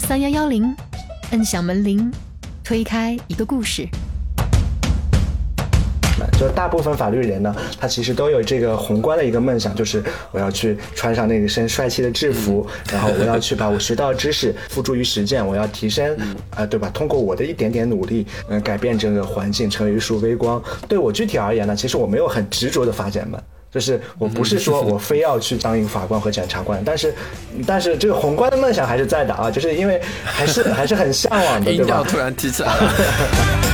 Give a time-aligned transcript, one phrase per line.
[0.00, 0.74] 三幺幺零，
[1.32, 2.10] 摁响门铃，
[2.64, 3.86] 推开一个故事。
[6.38, 10.02] 就大部分法律人呢，他其实都有这个宏观的一个梦想，就是
[10.32, 16.16] 我要去穿上那一身帅气的制服， 然后我要去把我学到的知识付诸于实践，我要提升，
[16.50, 16.90] 啊， 对吧？
[16.94, 20.62] 通过我的一点点努力，嗯，改变整个环境，成为一束微光。
[20.88, 23.38] 对我具体而言呢，其实我没有很执着的发展门。
[23.72, 27.14] 就是我不是说我非要去当一个法官和检察官，但是，
[27.66, 32.02] 但是这个宏观的梦想还是在的啊，就是因为还是还是很向往的， 对吧？
[32.06, 32.92] 突然提起来了。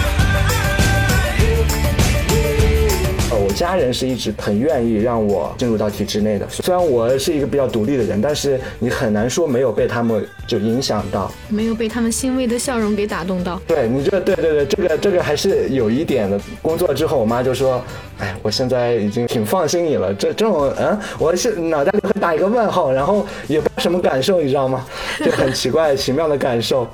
[3.57, 13.59] 家人是一直很愿意让我进入到体制内的，虽然我是一个比较独立的人，但是你很难说没有被他们就影响到，没有被他们欣慰的笑容给打动到。
[13.67, 16.39] 对你这个，对对对，这个这个还是有一点的。
[16.61, 17.83] 工作之后，我妈就说
[18.21, 24.85] ：“哎，我现在已经挺放心你了。”这这种，嗯，我是脑袋里会打一个问号，然后也不知道什么感受，你知道吗？
[25.19, 26.87] 就很奇怪、奇妙的感受。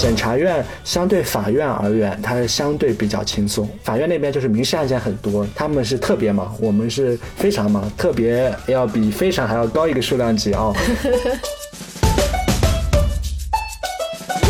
[0.00, 3.68] 检察院相对法院而言，它是相对比较轻松。
[3.84, 10.74] 法院那边就是民事案件很多，他们是特别忙，我们是非常忙，特别要比非常还要高一个数量级哦。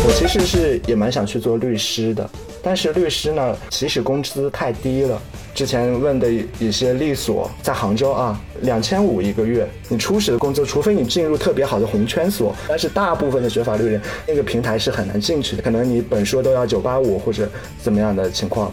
[0.05, 2.29] 我其实是也蛮想去做律师的，
[2.63, 5.21] 但是律师呢，其实工资太低了。
[5.53, 6.27] 之前问的
[6.59, 17.49] 一些律所，在杭州啊，两千五一个月，你初始的工资，除非你进入特别好的红圈所，但是大部分的学法律人，那个平台是很难进去的，可能你本硕都要九八五或者
[17.81, 18.71] 怎么样的情况。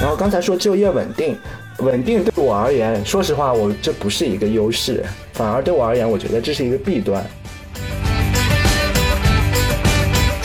[0.00, 1.38] 然后刚才说就业稳定，
[1.78, 7.24] 稳定对我而言，说实话，我这不是一个优势，反而对我而言，我觉得这是一个弊端。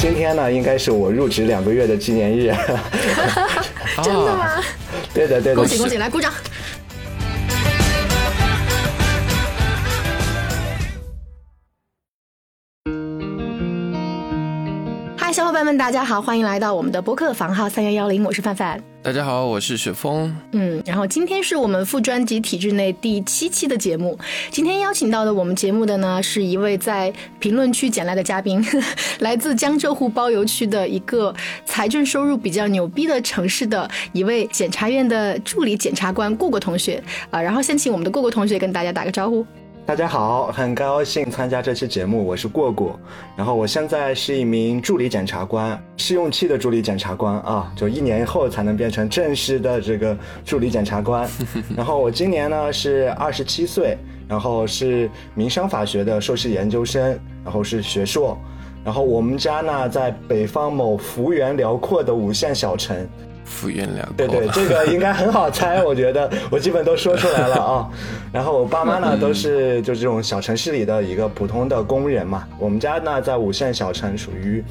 [0.08, 2.56] 今天呢，应该是我入职两个月的纪念日。
[4.02, 4.64] 真的吗？
[5.14, 5.56] 对的，对的。
[5.56, 6.32] 恭喜恭喜，来鼓掌。
[15.18, 18.82] 嗨，小伙伴们，大家好，欢迎来到我们的播客房号三幺幺零，我是范范。
[19.08, 20.36] 大家好，我是雪峰。
[20.52, 24.20] 嗯，然后今天是我们副专辑体制内第七期的节目。
[24.52, 28.62] 今天邀请到的我们节目的呢，是一位在评论区捡来的嘉宾，
[29.20, 31.34] 来自江浙沪包邮区的一个
[31.66, 37.42] 财政收入比较牛逼的城市的一位检察院的助理检察官过过同学啊。
[37.42, 39.48] 然后先请我们的过过同学跟大家打个招呼。
[39.88, 43.00] 大家好，很高兴参加这期节目，我是过过，
[43.38, 51.26] 然后我现在是一名助理检察官，试用期的助理检察官啊，就一年后才能变成正式的这个助理检察官。
[51.74, 58.38] 然后我今年呢是二十七岁，然后是民商法学的硕士研究生，然后是学硕，
[58.84, 63.08] 然后我们家呢在北方某幅员辽阔的五线小城。
[63.48, 67.90] 幅员辽阔，对对，这个应该很好猜，我觉得 我基本都说出来了啊。
[68.32, 74.64] 然后我爸妈呢都是就这种小城市里的一个普通的工人嘛，我们家呢在五线小城，属于。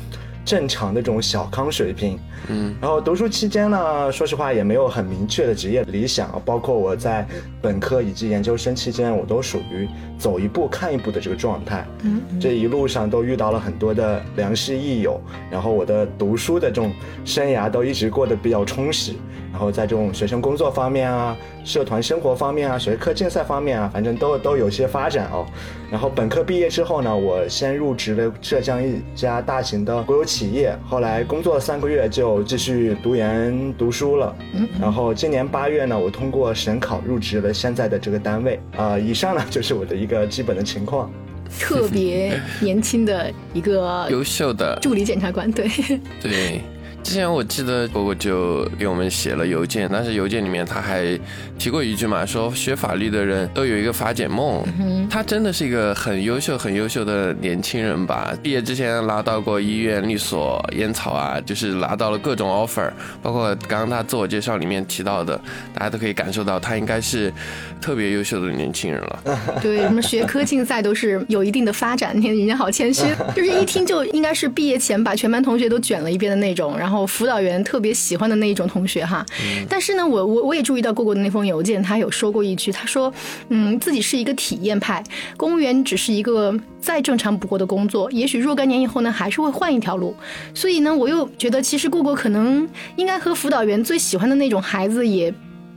[0.46, 2.16] 正常的这种小康水平，
[2.48, 7.26] 嗯，然后读书期间呢，说实话也没有很明确的职业理想，包括我在
[7.60, 15.20] 本科以及研究生期间，我都属于走一步看一步的这个状态，嗯，这一路上都遇到了很多的良师益友，
[15.50, 16.92] 然后我的读书的这种
[17.24, 19.14] 生涯都一直过得比较充实，
[19.56, 21.34] 然后在这种学生工作方面啊，
[21.64, 25.46] 社团生活方面啊，学科竞赛方面啊，反正都都有些发展哦。
[25.90, 34.36] 然后本科毕业之后呢，我先入职了浙江一家大型的国有企业，后来工作了三个月就继续读研读书了。
[34.52, 38.60] 嗯，然后今年八月呢，我通过省考入职了现在的这个单位。
[38.76, 41.10] 啊，以上呢就是我的一个基本的情况。
[41.58, 45.66] 特别年轻的一个 优秀的助理检察官，对
[46.20, 46.60] 对。
[47.06, 51.16] 之前我记得伯伯就给我们写了邮件，但是邮件里面他还
[51.56, 54.60] 提过一句嘛，说学法律的人都有一个法检梦。
[55.08, 58.36] 他真的是一个很优秀、很优秀的年轻人吧？
[58.42, 62.90] 毕业之前拿到过医院、律所、烟草啊，就是拿到了各种 offer。
[63.22, 65.40] 包括刚刚他自我介绍里面提到的，
[65.72, 67.32] 大家都可以感受到他应该是
[67.80, 69.22] 特别优秀的年轻人了。
[69.62, 72.18] 对，什么学科竞赛都是有一定的发展。
[72.18, 73.04] 你看人家好谦虚，
[73.36, 76.95] 就是一听就应该是毕业前把全班同学都卷了一遍的那种，然后。
[77.04, 79.26] 辅导员特别喜欢的那一种同学哈，
[79.68, 83.12] 但是呢，我我我也注意到过过的那封邮件，他有说过一句，他说，
[83.48, 85.02] 嗯，自己是一个体验派，
[85.36, 90.14] 公务员只是一个再正常不过的工作，也许若干年以后呢，还是会换一条路。
[90.54, 95.34] 所以呢，我又觉得其实过过可能应该和辅导员最喜欢的那种孩子也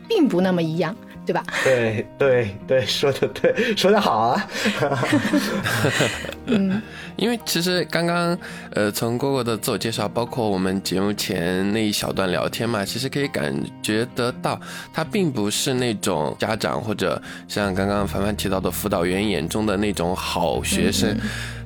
[0.07, 0.95] 并不那么一样。
[1.25, 1.43] 对吧？
[1.63, 4.49] 对对对，说的对，说的好啊。
[6.47, 6.81] 嗯，
[7.19, 8.37] 因为其实刚刚
[8.71, 14.59] 呃，从蝈蝈的自我介绍，包括我们节目前那一小段聊天嘛，其实可以感觉得到，
[14.93, 21.15] 他并不是那种家长或者像刚刚凡凡提到的辅导员眼中的那种好学生。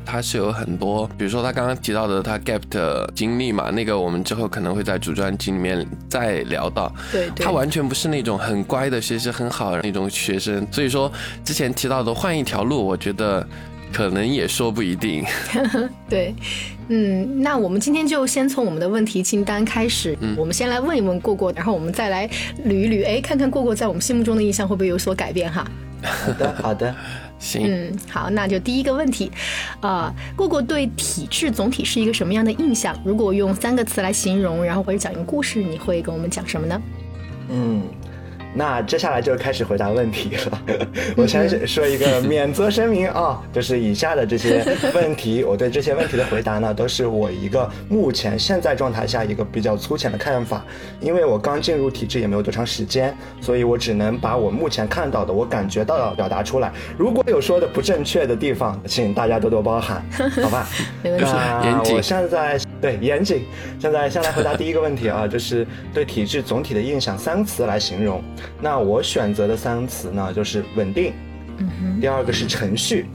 [0.05, 6.93] 他是有很多，比如说他刚刚提到的他 gap 的经历嘛，那个我们之后可能会在主专辑里面再聊到。
[7.09, 11.09] 对，他完全不是那种很乖的学习很好的那种学生，所以说
[11.45, 13.47] 之前提到的换一条路，我觉得
[13.93, 15.23] 可能也说不一定。
[16.09, 16.33] 对，
[16.87, 22.27] 嗯，那我们今天就先从我们的问题清单开始，我们先来问一问过过，然后我们再来
[22.65, 25.65] 捋一捋，哎，看看过过在我们心目中的印象会不会有所改变哈。
[26.01, 26.95] 好的， 好的。
[27.39, 29.29] 行，嗯，好，那就第一个问题，
[29.81, 32.97] 啊，过过对体制总体是一个什么样的印象？
[33.03, 36.81] 如果用三个词来形容，然后或者讲一个故事，你会跟我们讲什么呢？
[37.49, 37.81] 嗯。
[38.55, 40.61] 那接下来就开始回答问题了。
[41.17, 44.63] 我先说一个免责声明啊，就是以下的这些
[44.93, 50.63] 问题，我对这些问题的回答呢，都是我一个目前现在状态下一个比较粗浅的看法。
[51.01, 56.71] 因为我刚进入体制也没有多长时间，所以我只能把我目前看到的、我感觉到的表达出来。
[56.97, 60.03] 如果有说的不正确的地方，请大家多多包涵，
[60.43, 60.67] 好吧？
[61.03, 61.25] 没问题。
[61.25, 63.45] 那我现在对严谨，
[63.79, 68.21] 现在先来回答第一个问题啊，就是对体制总体的印象，三个词来形容。
[68.61, 71.13] 那我选择的三个词呢，就是稳定，
[71.99, 73.07] 第二个是程序，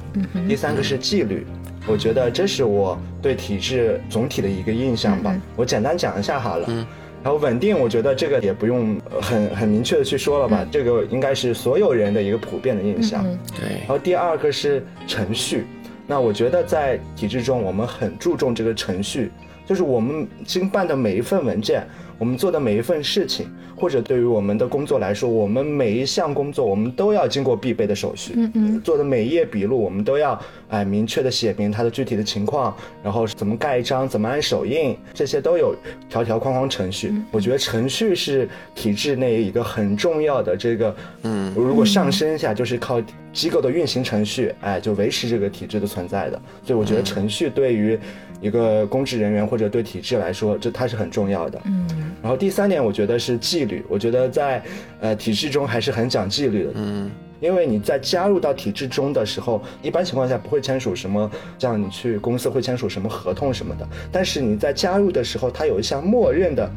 [0.49, 1.47] 第三个是纪律。
[1.87, 5.35] 我觉得这是我对体制总体的一个印象吧。
[5.57, 6.87] 我简单讲一下好了。
[7.21, 13.25] 然后稳定，我觉得这个也不用很很明确的去说了吧，这个应该是所有人的一个普遍的印象。
[13.59, 13.79] 对。
[13.81, 15.67] 然后第二个是程序，
[16.07, 19.33] 那我觉得在体制中，我们很注重这个程序，
[19.67, 21.85] 就是我们经办的每一份文件。
[22.19, 28.33] 我们做的每一份事情，或者对于我们的工作来说，我们每一项工作，我们都要经过必备的手续。
[28.37, 28.81] 嗯嗯。
[28.83, 30.39] 做的每一页笔录，我们都要
[30.69, 35.75] 哎明确的写明它的具体的情况，然后怎么盖章，怎么按手印，这些都有
[36.09, 37.13] 条条框框程序。
[37.31, 43.01] 我觉得程序是体制内一个很重要的这个，嗯，如果上升一下，就是靠
[43.33, 46.43] 机构的运行程序，哎，就维持这个体制的存在的。
[46.65, 47.97] 所以我觉得程序对于。
[48.41, 51.61] 一个公职人员或者对体制来说，这它是很重要的。
[51.65, 51.89] 嗯，
[52.23, 53.85] 然后第三点，我觉得是纪律。
[53.89, 54.63] 我觉得在
[55.01, 56.71] 呃体制中还是很讲纪律的。
[56.75, 63.89] 嗯，因为你在加入到体制中的时候，一般情况下不会签署什么，像你去公司会签署什么合同什么的。
[64.13, 66.71] 但是你在加入的时候，它有一项默认的，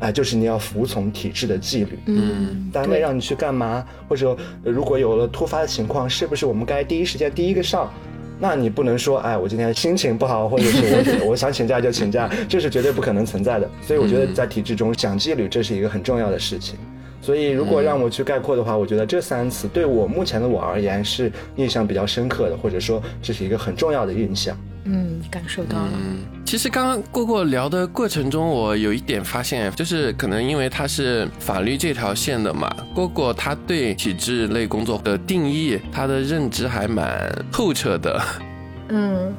[0.00, 1.98] 哎，就是你要服从体制的纪律。
[2.06, 7.92] 嗯，单位让你去干嘛，或者如果有了突发的情况，是不是我们该第一时间第一个上？
[8.38, 13.70] 那你不能说，哎，我今天心情不好，或者是我我想请假就请假，这是绝对不可能存在的。
[13.80, 16.76] 所以我觉得在体制中讲纪律，这是一个很重要的事情。
[17.22, 24.54] 所以如果让我去概括的话，我觉得这三次对我目前的我而言是印象比较深刻的，或者说这是一个很重要的印象。
[24.84, 25.90] 嗯，感受到了。
[25.94, 38.22] 嗯，其实刚刚过过聊的过程中，我有一点发现，就是可能因为他是法律这条线的嘛，过过他对体制类工作的定义，他的认知还蛮透彻的。
[38.88, 39.34] 嗯。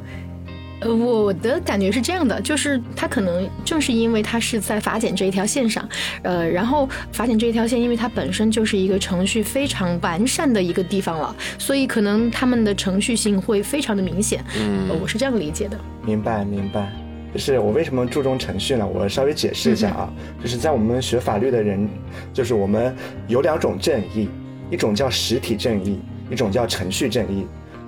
[0.81, 5.87] 呃，我的感觉是这样的，就是他可能正是因为他是在法检这一条线上，
[6.21, 14.43] 呃，然后法检这一条线，因为它本身就是一个程序非常完善的一个地方了，所以可能他们的程序性会非常的明显。
[14.59, 15.79] 嗯，我是这样理解的。
[16.03, 16.91] 明白，明白。
[17.33, 18.87] 就是我为什么注重程序呢？
[18.87, 20.09] 我稍微解释一下啊，
[20.41, 21.87] 就是在我们学法律的人，
[22.33, 22.95] 就是我们
[23.27, 24.29] 有两种正义，
[24.69, 27.45] 一种叫实体正义，一种叫程序正义。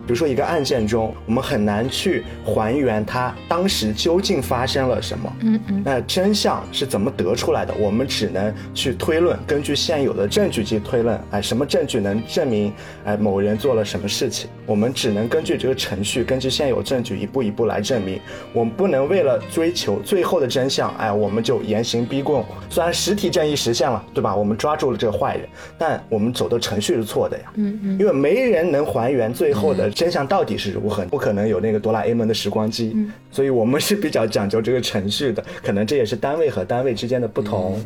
[0.07, 7.73] 比如说一个案件中，我们很难去还原它当时究竟发生了什么，嗯嗯，那真相是怎么得出来的？
[7.75, 12.71] 我们只能去推论，根据现有的证据去推论，哎，什么证据能证明，
[13.03, 14.49] 哎，某人做了什么事情？
[14.65, 18.17] 我们只能根据这个程序，根据现有证据一步一步来证明。
[18.53, 22.45] 我们不能为了追求最后的真相，哎，我们就严刑逼供。
[22.69, 24.33] 虽然实体正义实现了，对吧？
[24.33, 29.91] 我们抓住了这个坏人，但我们走的程序是错的呀，嗯嗯，因为没人能还原最后的。
[29.97, 31.03] 真相到底是如何？
[31.05, 32.95] 不可能有那个哆啦 A 梦的时光机，
[33.31, 35.43] 所以我们是比较讲究这个程序的。
[35.63, 37.83] 可能这也是单位和单位之间的不同。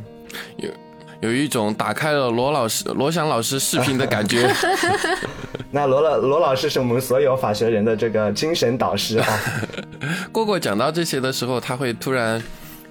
[0.57, 0.69] 有
[1.21, 4.53] 有一种打开了罗老师、罗翔老师视频的感觉。
[5.71, 9.25] 那罗老罗老师是我们所有法学人的这个精神导师啊。
[10.33, 12.43] 过过讲到这些的时候，他会突然。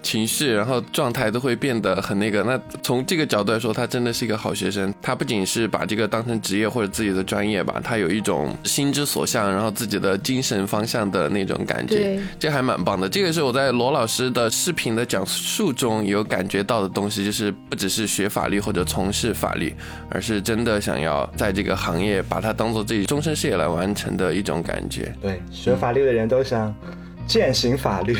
[0.03, 2.43] 情绪，然后状态都会变得很那个。
[2.43, 4.93] 那从这个角度来说，他真的是一个好学生。
[5.03, 13.09] 他不仅是把这个当成职业或者自己的专业吧，他有一种心之所向，然后自己的精神方向的那种感觉，这还蛮棒的。
[13.09, 19.75] 这个是我在罗老师的视频的讲述中有感觉到的东西，就是不只是学法律或者从事法律，
[20.11, 25.15] 而是真的想要在这个行业把它当做自己终身事业来完成的一种感觉。
[25.21, 26.75] 对，学法律的人都想
[27.31, 28.17] 践行法律。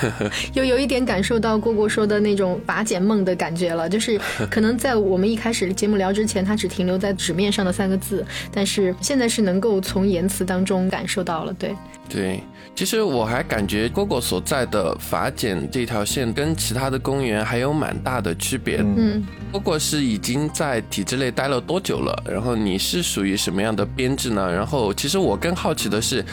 [0.54, 4.18] 又有一点感受到蝈蝈说的那种法检梦的感觉了，就是
[4.50, 11.76] 可能在我们一开始节目聊之前，它只停留在纸面上的三个字，但是现在是能够从言辞当中感受到了，对，
[12.08, 12.40] 对，
[12.74, 18.78] 其实我还感觉蝈蝈所在的法检这条线跟其他的公务员还有蛮大的区别。
[18.78, 22.22] 嗯，蝈蝈是已经在体制内待了多久了？
[22.26, 24.50] 然后你是属于什么样的编制呢？
[24.50, 26.24] 然后其实我更好奇的是，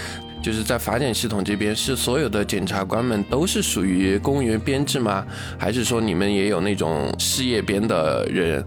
[0.42, 5.26] 就是在法检系统这边，是所有的检察官们都是属于公务员编制吗？
[5.58, 8.66] 还是说你们也有那种事业编的人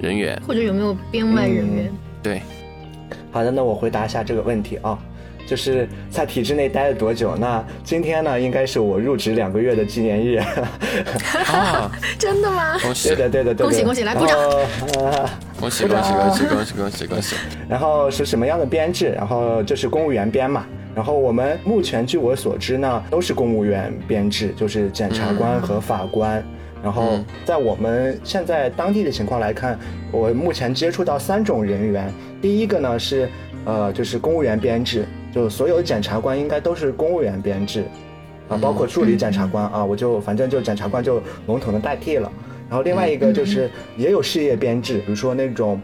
[0.00, 0.40] 人员？
[0.46, 1.92] 或者有没有编外人员？
[2.22, 2.40] 对，
[3.30, 4.98] 好的，那我回答一下这个问题啊，
[5.46, 7.36] 就是在体制内待了多久？
[7.36, 10.36] 那今天呢，应该是我入职两个月的纪念日。
[11.52, 12.78] 啊， 真的吗？
[12.80, 13.16] 恭喜对！
[13.16, 13.64] 的，对的，对的。
[13.64, 14.38] 恭喜恭喜来鼓掌
[15.60, 17.36] 恭喜恭喜恭喜恭喜恭喜恭喜！
[17.68, 19.12] 然后是什么样的编制？
[19.14, 20.64] 然后就是公务员编嘛。
[20.94, 26.44] 然后我们目前据我所知呢，都是公务员编制，就是检察官和法官。
[26.82, 29.78] 然后在我们现在当地的情况来看，
[30.10, 32.12] 我目前接触到三种人员。
[32.40, 33.28] 第一个呢是，
[33.64, 37.84] 呃，就是公务员编制，就所有检察官应该都是公务员编制，
[38.48, 42.30] 啊，包括助理检察官啊，我就反正就检察官就笼统的代替了。
[42.68, 45.80] 然后另外一个就是也有事业编制，比如说那种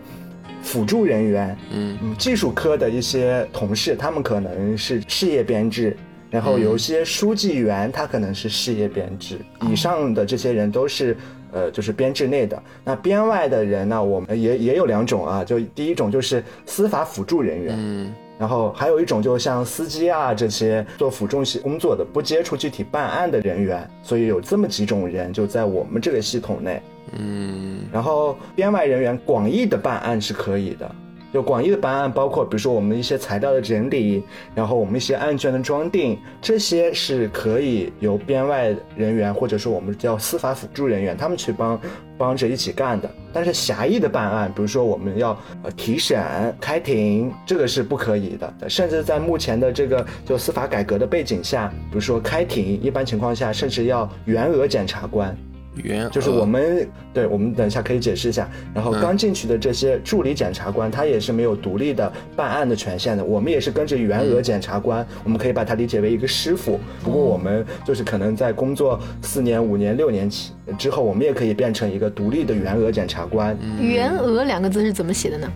[0.68, 5.96] 辅助人员，嗯嗯，技术科的一些同事，他们可能是事业编制，
[6.30, 9.38] 然后有一些书记员，他可能是事业编制。
[9.70, 11.16] 以上的这些人都是
[11.52, 12.62] 呃，就是编制内的。
[12.84, 26.80] 那编外的人呢，我们也也有两种啊，就第一种就是司法辅助人员，嗯然后还有一种就像司机啊这些做辅助系工作的，不接触具体办案的人员，所以有这么几种人就在我们这个系统内。
[27.16, 30.90] 嗯然后编外人员广义的办案是可以的，
[31.32, 34.22] 就广义的办案包括比如说我们的一些材料的整理，
[34.54, 41.80] 然后我们一些案卷的装订，这些是可以由编外人员或者说我们叫司法辅助人员他们去帮
[42.16, 43.10] 帮着一起干的。
[43.32, 46.18] 但是狭义的办案，比如说我们要呃提审、
[46.60, 48.68] 开庭，这个是不可以的。
[48.68, 55.36] 甚至在目前的这个就司法改革的背景下，比如说开庭，一般情况下甚至要员额检察官。
[55.82, 58.48] 原就是我们，对我们等一下可以解释一下。
[58.74, 63.24] 然后刚进去的这些助理检察官，他也是没有独立的办案的权限的。
[63.24, 66.78] 我们也是跟着员额检察官，我们可以把它理解为一个师傅。
[67.02, 73.56] 不过我们就是可能在工作四年、五年、六年起之后，我们也可以变成一个独立的员额检察官。
[73.80, 75.50] 员额两个字是怎么写的呢？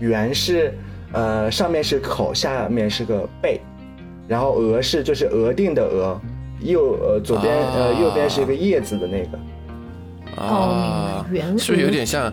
[0.00, 0.72] 员是
[1.12, 3.60] 呃上面是口，下面是个贝，
[4.28, 6.20] 然后额是就是额定的额，
[6.60, 9.38] 右呃左边呃啊右边是一个叶子的那个。
[10.36, 11.24] 哦
[11.58, 12.32] 是不是有点像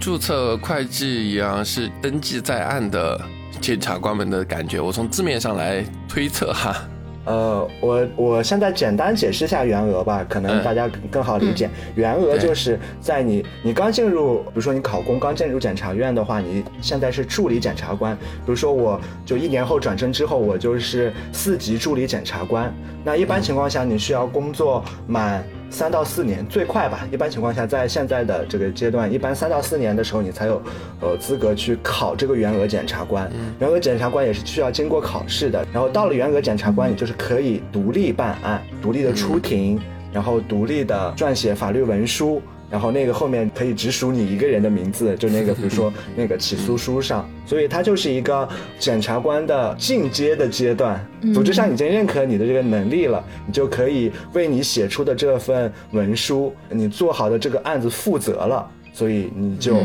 [0.00, 3.20] 注册会计一样，是登记在案的
[3.60, 4.80] 检察官们的感觉？
[4.80, 6.76] 我从字面上来推测哈。
[7.24, 11.70] 呃，我我现在简单解释一下员额吧，可能大家更好理解。
[11.94, 18.16] 员额就是在你你刚进入，比如说你考公刚进入检察院的话，你现在是助理检察官。
[18.16, 22.74] 比如说我就一年后转正之后，我就是四级助理检察官。
[23.04, 27.08] 那一般情况下，你需要工作满三到四年，最快吧。
[27.10, 30.62] 一般情况下，在现在的这个阶段，一般三到四年的时候，你才有
[31.00, 33.28] 呃资格去考这个员额检察官。
[33.58, 35.66] 员额检察官也是需要经过考试的。
[35.72, 39.80] 然后到了员额检察官，你就是可以独立办案、独立的出庭，
[40.12, 42.40] 然后独立的撰写法律文书。
[42.72, 48.48] 然后那个后面可以只署你一个人的名字，就那个比如说 那个起诉书上，所以它就是一个
[48.78, 51.06] 检察官的进阶的阶段。
[51.34, 59.76] 组织上已经认可你的这个能力了，你就可以为你写出的这份文书，你做好的这个案子负责了，所以你就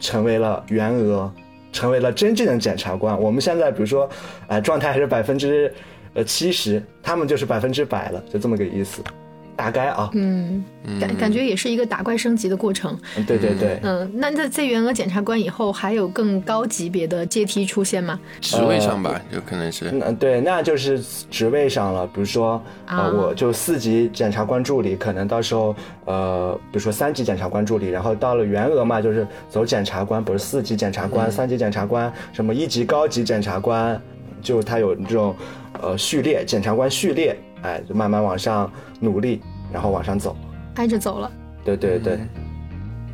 [0.00, 1.30] 成为了员额，
[1.72, 3.16] 成为了真正的检察官。
[3.18, 4.10] 我们现在比如说，
[4.48, 5.72] 呃，状态还是百分之
[6.14, 9.00] 呃七十，他们就是百分之百了，就这么个意思，
[9.56, 10.64] 大概啊，嗯，
[11.00, 12.98] 感感觉也是一个打怪升级的过程。
[13.16, 13.78] 嗯对对对。
[13.82, 18.18] 嗯，那在在员额检察官以后，还有更高级别的阶梯出现吗？
[18.40, 19.90] 职位上吧，有可能是。
[19.92, 22.06] 嗯，对，那就是职位上了。
[22.06, 34.00] 比如说，呃，啊我就四级检察官助理，可能到时候，呃，比如说三级检察官助理，然后到了员额嘛，就是走检察官，不是四级检察官、三级检察官，什么一级高级检察官，
[34.42, 35.34] 就他有这种，
[35.80, 39.42] 呃，序列，检察官序列，哎，就慢慢往上努力。
[39.72, 40.36] 然后往上走。
[40.76, 41.28] 挨着走了。
[41.64, 42.28] 对对对嗯，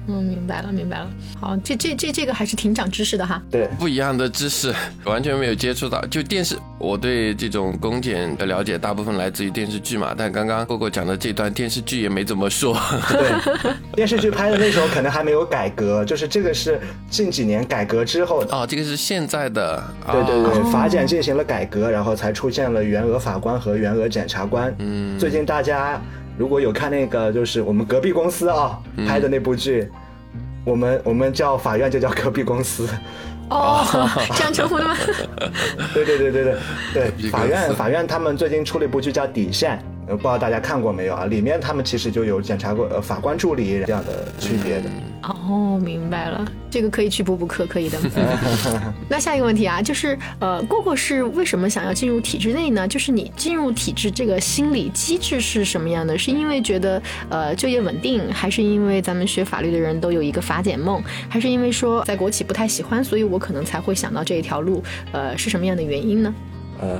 [0.06, 1.10] 明白了，明白了。
[1.40, 3.40] 好，这这这这个还是挺长知识的哈。
[3.50, 6.04] 对，不一样的知识， 完全没有接触到。
[6.06, 10.14] 就电视，我对这种公检的了解大部分来自于电视剧嘛。
[10.16, 12.76] 但刚刚哥哥讲的这段电视剧也没怎么说。
[13.08, 18.44] 对， 电视剧拍的那时候可能还没有改革， 就是这个是近几年改革之后。
[18.50, 19.82] 哦，这个是现在的。
[20.10, 24.74] 对对对，法检进行了改革，然后才出现了员额法官和员额检察官。
[24.78, 26.00] 嗯，最近大家。
[26.40, 29.86] 如果有看那个，就是我们隔壁公司啊拍的那部剧，
[30.64, 32.88] 我们我们叫法院就叫隔壁公司，
[33.50, 33.84] 哦，
[34.34, 34.96] 这样称呼的吗？
[35.92, 36.44] 对对对对
[36.94, 39.78] 对对，法院法院他们最近出了一部剧叫《底线》。
[40.16, 41.26] 不知道大家看过没有啊？
[41.26, 44.90] 里面他们其实就有检察官、呃法官助理这样的区别的。
[45.22, 47.98] 哦，明白了，这个可以去补补课，可以的。
[49.08, 52.88] 那下一个问题啊，就是呃，过过是为什么想要进入体制内呢？
[52.88, 56.16] 就是你进入体制这个心理机制是什么样的？
[56.16, 64.82] 是因为觉得呃就业稳定，还是因为咱们学法律的人都有一个法检梦，还是因为说在国企不太喜欢，所以我可能才会想到这一条路？
[65.12, 66.34] 呃，是什么样的原因呢？
[66.80, 66.98] 呃。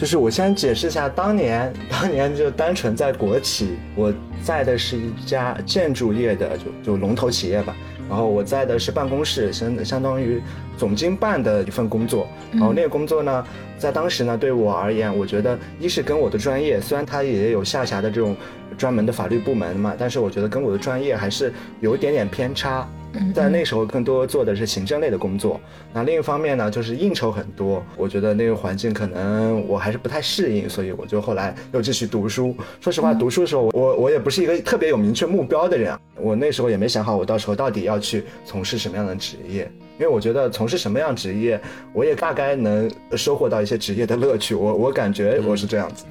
[0.00, 4.10] 就是我先解释一下，当年 当年就单纯在国企，我
[4.42, 7.76] 在的是一家建筑业的就就龙头企业吧，
[8.08, 10.40] 然后我在的是办公室，相相当于
[10.78, 13.44] 总经办的一份工作，然后那个工作呢，
[13.76, 18.34] 在当时呢对我而言，我觉得一是跟我的专业，虽然它也有下辖的这种
[18.78, 22.88] 专门的法律部门嘛，但是我觉得跟我的专业还是有一点点偏差。
[23.34, 25.60] 在那时候更多做的是行政类的工作，
[25.92, 32.56] 那另一方面呢，就是应酬很多，我觉得那个环境可能我还是不太适应，所以我就后来又继续读书。
[32.80, 41.60] 说实话，读书的时候，我我也不是一个特别有明确目标的人，我那时候也没想好我到时候到底要去从事什么样的职业，因为我觉得从事什么样职业，
[41.92, 46.10] 我也大概能收获到一些职业的乐趣，我我感觉我是这样子的。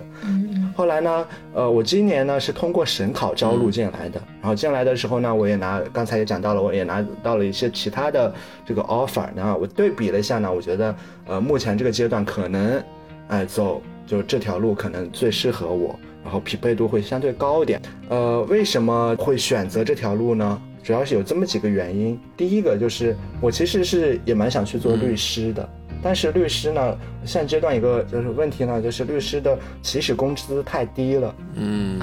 [0.79, 8.33] 后来呢，呃，我今年呢是通过省考招录进来的，然后进来的时候呢，我也拿刚才也讲到了，我也拿到了一些其他的
[8.65, 10.95] 这个 offer，然后我对比了一下呢，我觉得，
[11.27, 12.81] 呃，目前这个阶段可能，
[13.27, 17.81] 哎，走就这条路可能最适合我，然后匹配度会相对高一点。
[18.07, 20.61] 呃，为什么会选择这条路呢？
[20.81, 25.69] 主要是有这么几个原因，第一个就是我其实是也蛮想去做律师的。
[26.01, 31.35] 但是律师呢，现阶段一个就是问题呢，就是律师的起始工资太低了。
[31.55, 31.99] 嗯，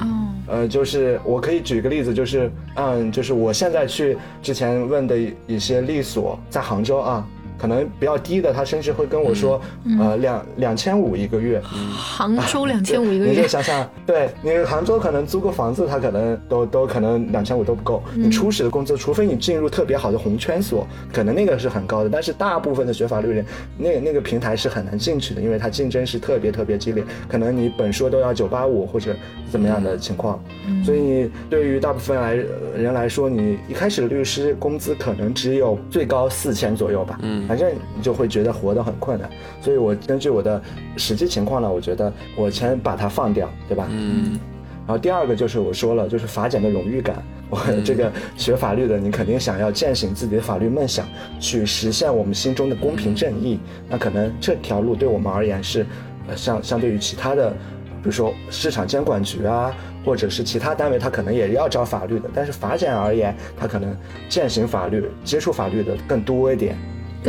[0.47, 7.27] 呃，就是我可以举个例子，就是嗯，就是我现在去之前问的一些律所，在杭州啊。
[7.59, 9.61] 可能比较低的，他甚至会跟我说，
[9.99, 11.61] 呃，两两千五一个月。
[11.97, 18.03] 杭州两千五一个月， 你就想想，对你杭州可能租个房子，他可能都都可能两千五都不够。
[18.15, 22.11] 你初始的工资，除非你进入特别好的红圈所，可能那个是很高的。
[22.11, 23.45] 但是大部分的学法律人，
[23.77, 27.05] 那那个平台是很难进去的，因为它竞争是特别特别激烈。
[27.29, 29.15] 可能你本硕都要九八五或者
[29.51, 30.43] 怎么样的情况。
[30.85, 32.35] 所以对于大部分来
[32.77, 37.19] 人来说，你一开始律师工资可能只有最高四千左右吧。
[37.23, 37.46] 嗯。
[37.47, 39.29] 反正你就会觉得活得很困难，
[39.61, 40.61] 所以我根据我的
[40.97, 43.87] 实际情况呢，我觉得我先把它放掉，对吧？
[43.91, 44.39] 嗯。
[44.87, 47.21] 然后第二个就是我说了，就是法检的荣誉感。
[47.51, 51.05] 我这个学法律的，你肯定想要践行自己的法律梦想，
[51.41, 53.59] 去实现我们心中的公平正义。
[53.89, 55.85] 那可能这条路对我们而言是，
[56.29, 62.31] 呃，相相对于其他的，比如说市场监管局啊，或者是其他单位，他可能也要找法律的。
[62.33, 63.97] 但是法检而言，他可能
[64.29, 66.77] 践行法律、接触法律的更多一点。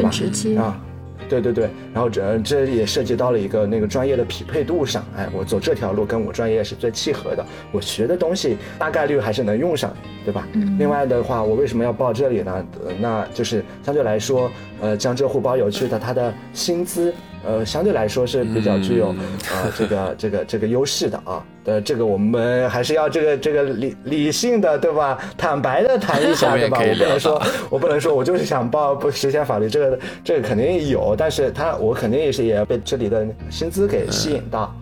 [0.02, 0.80] 更直接啊，
[1.28, 10.48] 对对对，然后这这也涉及到了一个那个专业的匹配度上，哎，我走这条路跟我专业是最契合的，我学的东西大概率还是能用上，对吧？
[10.78, 12.66] 另外的话，我为什么要报这里呢？
[13.00, 17.14] 那就是相对来说，呃，江浙沪包邮区的它的薪资。
[17.48, 19.16] 呃，相对来说是比较具有
[19.50, 21.42] 呃这个这个这个优势的啊。
[21.64, 25.18] 呃，这个我们还是要这个这个理理性的，对吧？
[25.38, 26.78] 坦白的谈一下，对吧？
[26.80, 34.76] 我不能说，我不能说我就是想报不实现法律，这个这个肯定有，但是他我肯定也是也要被这里的薪资给吸引到。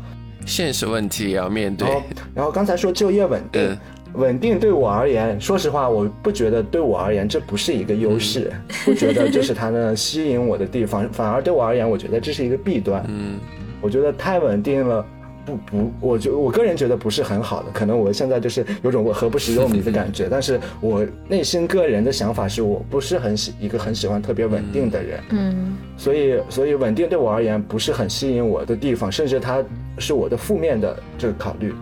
[0.45, 1.87] 现实问题也要面对。
[2.33, 3.77] 然后刚才说就业稳定。
[4.17, 8.51] 稳定对我而言，说实话，我不觉得对我而言这不是一个优势，
[8.85, 13.03] 不觉得这是它能吸引我的地方， 反而对我而言，我觉得这是一个弊端。
[13.07, 13.39] 嗯，
[13.81, 15.05] 我觉得太稳定了，
[15.45, 17.69] 不不，我就我个人觉得不是很好的。
[17.71, 25.19] 可能我现在就是有种我何不食肉糜的感觉，但是我内心个人的想法是我不是很喜一个很喜欢特别稳定的人。
[25.29, 29.63] 嗯，所以所以稳定对我而言不是很吸引我的地方，甚至它
[29.97, 31.73] 是我的负面的这个考虑。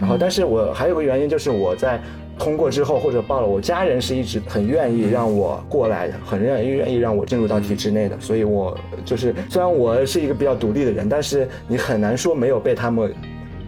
[0.00, 2.00] 然后，但是我还有个原因，就是我在
[2.38, 8.18] 通过之后或者报了，我家人是一直很愿意让我过来的，很愿意愿意让我进入到体制内的。
[8.18, 13.12] 所以，我就是虽然我是一个比较独立的人，但是你很难说没有被他们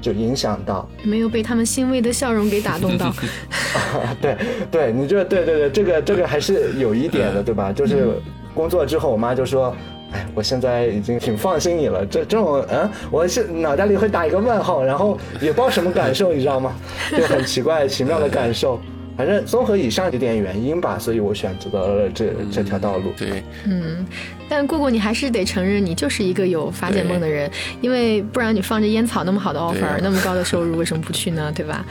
[0.01, 3.15] 就影响到，没有被他们欣慰的笑容给打动到。
[4.21, 4.37] 对
[4.71, 7.71] 对，你这对对对，这个这个还是有一点的，对吧？
[7.73, 8.09] 就是
[8.55, 9.75] 工作之后，我妈就说。
[10.13, 12.05] 哎，我现在已经挺放心你了。
[12.07, 16.75] 这这种，嗯，我是脑袋里会打一个问号，然后也不知道什么感受，你知道吗？
[17.17, 18.81] 就很奇怪、奇妙的感受。
[19.15, 23.13] 反正综合以上几点原因吧，所以我选择了这这条道路。
[23.17, 24.07] 对，嗯，
[24.49, 27.49] 但过过你还是得承认，你就是一个有法检梦的人，
[27.83, 31.53] 因为不然你放着烟草那么好的 offer，那么高的 收入，为什么不去呢？
[31.55, 31.85] 对吧？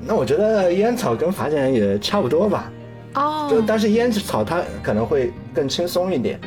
[0.00, 2.72] 那我觉得烟草跟法检也差不多吧。
[3.14, 3.46] 哦。
[3.48, 6.40] 就但是烟草它可能会更轻松一点。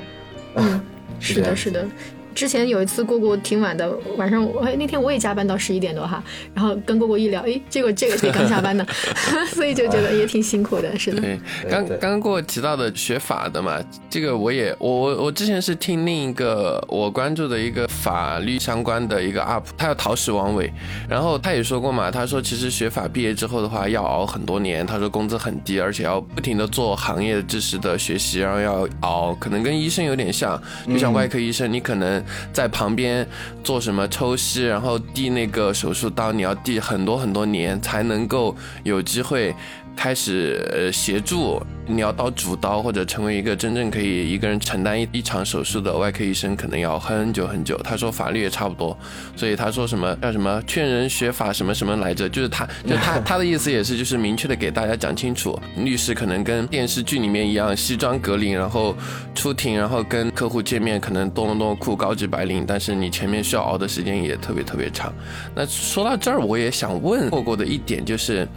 [0.56, 0.82] 嗯。
[1.20, 1.86] 是的，是的。
[2.34, 8.88] 之前有一次姑姑挺晚的，晚上我那天我也加班到十一点多哈，然后跟姑姑一聊，哎，结果这个才刚下班呢，
[9.52, 11.20] 所以就觉得也挺辛苦的，是的。
[11.20, 11.38] 对，
[11.70, 20.72] 刚刚刚过提到的学法的嘛，这个我也我我我之前是听另一个我关注的一个法律相关的一个 UP，他叫陶石王伟，
[21.08, 32.24] 然后他也说过嘛，他说其实学法毕业之后的话要熬很多年，他说工资很低，而且要不停的做行业知识的学习，然后要熬，可能跟医生有点像，就像外科医生，你可能。
[32.52, 33.28] 在旁边
[33.64, 39.54] 做什么抽吸，然后递那个手术刀，你要递很多很多年才能够有机会。
[39.96, 47.78] 开始呃协助你要到主刀或者成为一个真正可以一个人承担一一场手术的外科医生，可能要很久很久。
[47.84, 48.98] 他说法律也差不多，
[49.36, 52.30] 所以他说什么叫什么劝人学法什么什么来着？
[52.30, 58.96] 就是他 就他他的意思也是就是明确的给大家讲清楚，律师可能跟电视剧里面一样西装革领，然后
[59.36, 65.14] 出庭，然后跟客户见面可能多么多么酷高级白领，但是你前面需要熬的时间也特别特别长。
[65.54, 68.48] 那说到这儿，我也想问过过的一点就是。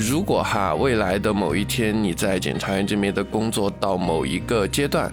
[0.00, 5.12] 如果哈未来的某一天你在检察院这边的工作到某一个阶段，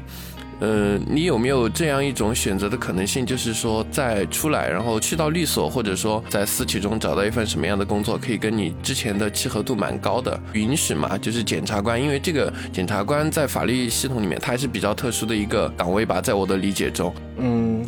[0.60, 3.26] 呃，你有没有这样一种选择的可能性？
[3.26, 11.18] 就是说再出来，然后去到律所，或者说在私企中找到一份什么样的工作，可以跟你之前的契合度蛮高的，允许嘛？
[11.18, 17.86] 就是检察官，因为这个检察官在法律系统里面，他还是比较特殊的一个岗位吧，在我的理解中，嗯。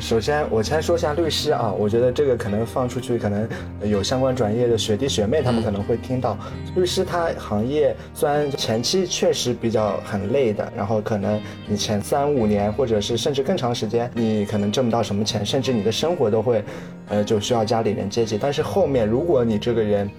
[0.00, 3.46] 首先，我先说一下律师啊，我觉得这个可能放出去，可能
[3.84, 6.36] 有相关专业的学弟学妹他们可能会听到。
[6.74, 16.64] 律师他行业虽然前期确实比较很累的，然后可能你前三五年或者是甚至更长时间，你可能挣不到什么钱，甚至你的生活都会，
[17.08, 18.38] 呃，就需要家里人接济。
[18.38, 20.10] 但是后面如果你这个人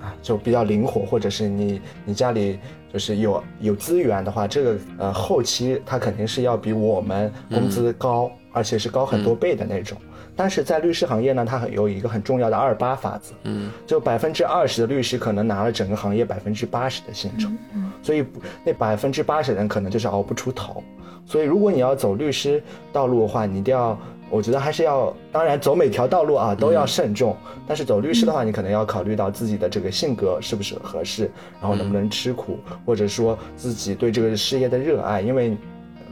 [0.00, 2.58] 啊就比较灵活，或者是你你家里
[2.92, 8.30] 就是有有资源的话，这个呃后期他肯定是要比我们工资高。
[8.54, 9.98] 而且是高很多倍的那种，
[10.36, 18.24] 但是在律师行业呢，它有一个很重要的二八法则，嗯，就百分之二十的律师可能拿了整个行业百分之八十的薪酬，嗯，所以
[18.64, 20.82] 那百分之八十的人可能就是熬不出头，
[21.26, 22.62] 所以如果你要走律师
[22.92, 23.98] 道路的话，你一定要，
[24.30, 27.36] 我觉得还是要，当然走每条道路啊都要慎重，
[27.66, 31.28] 但是走律师的话，你可能要考虑到自己的这个性格是不是合适，
[31.60, 35.56] 然后能不能吃苦，或者说自己对这个事业的热爱，因为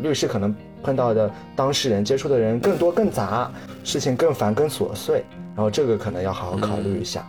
[0.01, 0.53] 律师可能。
[0.83, 3.51] 碰到的当事人、接触的人更多、更杂，
[3.85, 7.21] 事情更烦、更琐碎，然后这个可能要好好考虑一下。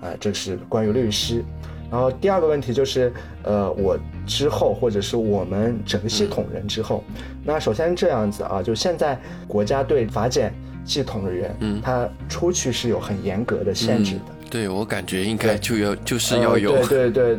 [0.00, 1.44] 啊，这是关于律师。
[1.90, 3.12] 然后第二个问题就是，
[3.42, 7.04] 呃，我之后或者是我们整个系统人之后，
[7.44, 10.52] 那首先这样子啊，就现在国家对法检
[10.84, 14.20] 系统的人，嗯，他出去是有很严格的限制的。
[14.50, 16.72] 对我感觉应该就要就是要有。
[16.86, 17.38] 对对对。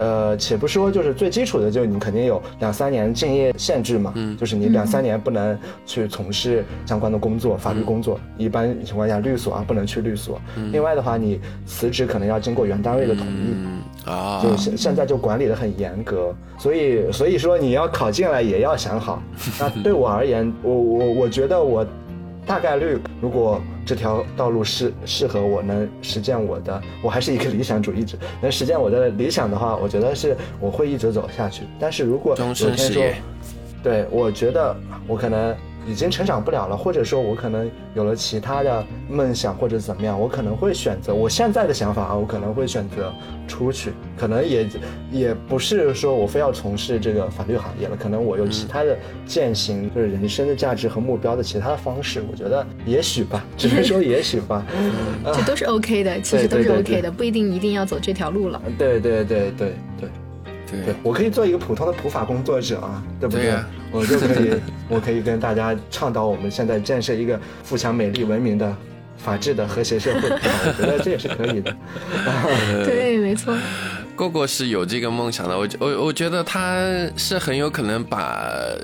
[0.00, 10.40] 呃，且不说，就是最基础的，就是你肯定有两三年敬业限制嘛，嗯，就是你两三年不能去从事相关的工作，法律工作，一般情况下律所啊不能去律所。
[10.72, 13.54] 另外的话，你辞职可能要经过原单位的同意
[14.04, 19.22] 啊，就现现在就管理的很严格，所以所以说你要考进来也要想好。
[19.60, 21.86] 那对我而言，我我我觉得我。
[22.46, 31.62] 大概率，如果这条道路适适合我，能实践我的，我还是一个理想主义者，能实践我的理想的话，我觉得是我会一直走下去。
[31.78, 33.02] 但是如果有天说，
[33.82, 34.76] 对我觉得
[35.06, 35.54] 我可能。
[35.86, 43.12] 已经成长不了了，或者说，我可能有了其他的梦想，或者怎么样，我可能会选择我现在的想法啊，我可能会选择
[43.48, 44.68] 出去，可能也
[45.10, 54.64] 也不是说我非要从事这个法律行业了，可能我有其他的践行就是人生的价值和目标的其他的方式，我觉得也许吧， 只是说也许吧，
[55.24, 58.60] 这都是 OK 的，其实都是 OK 的，不一定一定要走这条路了。
[58.78, 60.08] 对对对对对。
[60.70, 63.54] 对，我可以做一个普通的普法工作者啊，对不对？
[63.92, 64.54] 我就可以，
[64.88, 68.76] 我可以跟大家倡导我们现在建设一个富强、美丽、文明的、
[69.18, 71.74] 法治的和谐社会，我觉得这也是可以的。
[72.84, 73.54] 对，没错。
[74.20, 76.78] 蝈蝈是有这个梦想的，我我我觉得他
[77.16, 78.38] 是很有可能把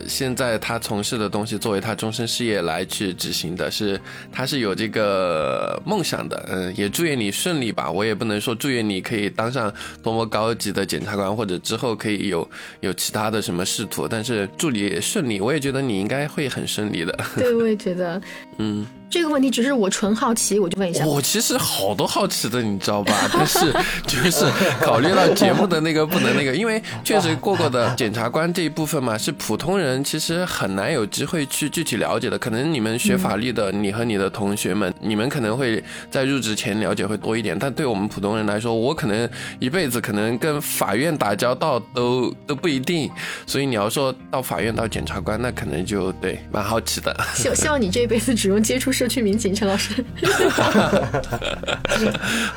[0.08, 4.00] 现在他从事的东西作为他终身事业来去执行的，是
[4.32, 6.42] 他是有这个梦想的。
[6.50, 7.90] 嗯，也祝愿你顺利吧。
[7.90, 9.70] 我也不能说祝愿你可以当上
[10.02, 12.48] 多么高级的检察官，或者之后可以有
[12.80, 15.38] 有其他的什么仕途，但是祝你顺利。
[15.38, 17.14] 我也觉得你应该会很顺利的。
[17.36, 18.18] 对，我也觉得，
[18.56, 18.86] 嗯。
[19.08, 21.06] 这个问题只是我纯好奇，我就问一下。
[21.06, 23.14] 我其实好多好奇的，你知道吧？
[23.32, 23.72] 但是
[24.06, 24.44] 就是
[24.80, 32.36] 考虑到节目的那个不能那个，因为确实过过的检察官这一部分嘛，是普通人其实很难有机会去具体了解的。
[32.36, 37.56] 可能你们学法律的，你和你的同学们，你们可能会在入职前了解会多一点。
[37.56, 39.28] 但对我们普通人来说，我可能
[39.60, 43.08] 一辈子可能跟法院打交道都都不一定。
[43.46, 47.16] 所以你要说到法院到检察官，那可能就对蛮好奇的。
[47.36, 48.95] 希希望你这一辈子只用接触。
[48.96, 50.02] 社区民警陈老师，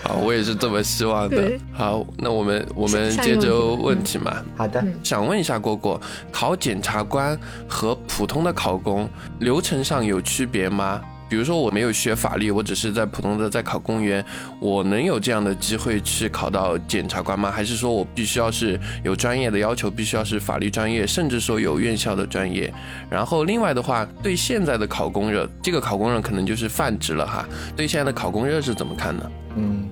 [0.02, 1.52] 好，我也是这么希望的。
[1.74, 4.42] 好，那我们我们接着问题嘛。
[4.56, 6.00] 好的，想问一下果果，
[6.32, 11.02] 考检察官和普通的考公流程上有区别吗？
[11.30, 14.26] 比如说我没有学法律，我只是在普通的在考公务员，
[14.60, 17.52] 我能有这样的机会去考到检察官吗？
[17.52, 22.74] 还是说我必须要是有专业的要求，必须要是法律专业，甚至说有院校的专业？
[23.10, 27.48] 然后另外的话，对现在的考公热，这个考公热可能就是泛指了哈。
[27.76, 29.32] 对现在的考公热是怎么看呢？
[29.56, 29.88] 嗯。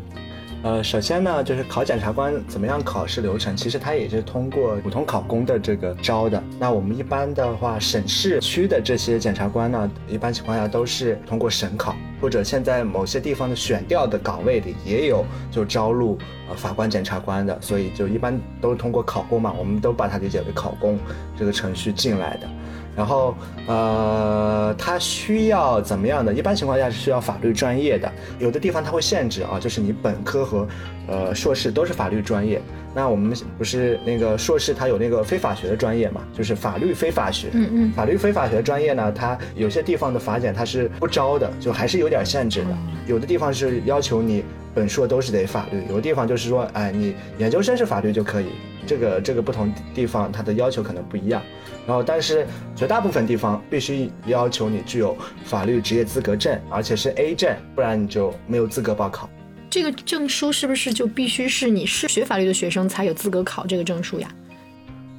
[0.67, 6.43] 呃，首先呢，就是考检察官怎么样考试流程，其实它也是通过普通考公的这个招的。
[6.60, 16.17] 那我们一般的话，省市区的这些检察官呢，一般情况下都是通过省考，或者现在某些地方的选调的岗位里也有就招录
[16.49, 20.99] 呃法官、检察官的，所以就一般都是通过考公嘛，我们都把它理解为考公
[21.39, 22.49] 这个程序进来的。
[22.97, 23.36] 然后，
[23.67, 26.33] 呃，他需要怎么样的？
[26.33, 30.67] 一般情况下是需要法律专业的，有的地方他会限制啊，就是你本科和，
[31.07, 32.60] 呃，硕士都是法律专业。
[32.95, 37.49] 那我们不是那个硕士，他有那个非法学的专业嘛，就是法律非法学。
[37.53, 37.91] 嗯嗯。
[37.91, 42.77] 法律非法学专业呢，它有些地方的法检它是不招的，就还是有点限制的。
[43.05, 44.43] 有的地方是要求你
[44.77, 48.49] 本硕都是得法律，有的地方就是说，哎，你研究生是法律就可以。
[48.85, 51.41] 这个这个不同地方它的要求可能不一样。
[51.87, 59.27] 然后，但是绝大部分地方必须要求你具有法律职业资格证，而且是 A 证，不然你就没有资格报考。
[59.67, 64.29] 这个证书是不是就必须是你是学法律的学生才有资格考这个证书呀？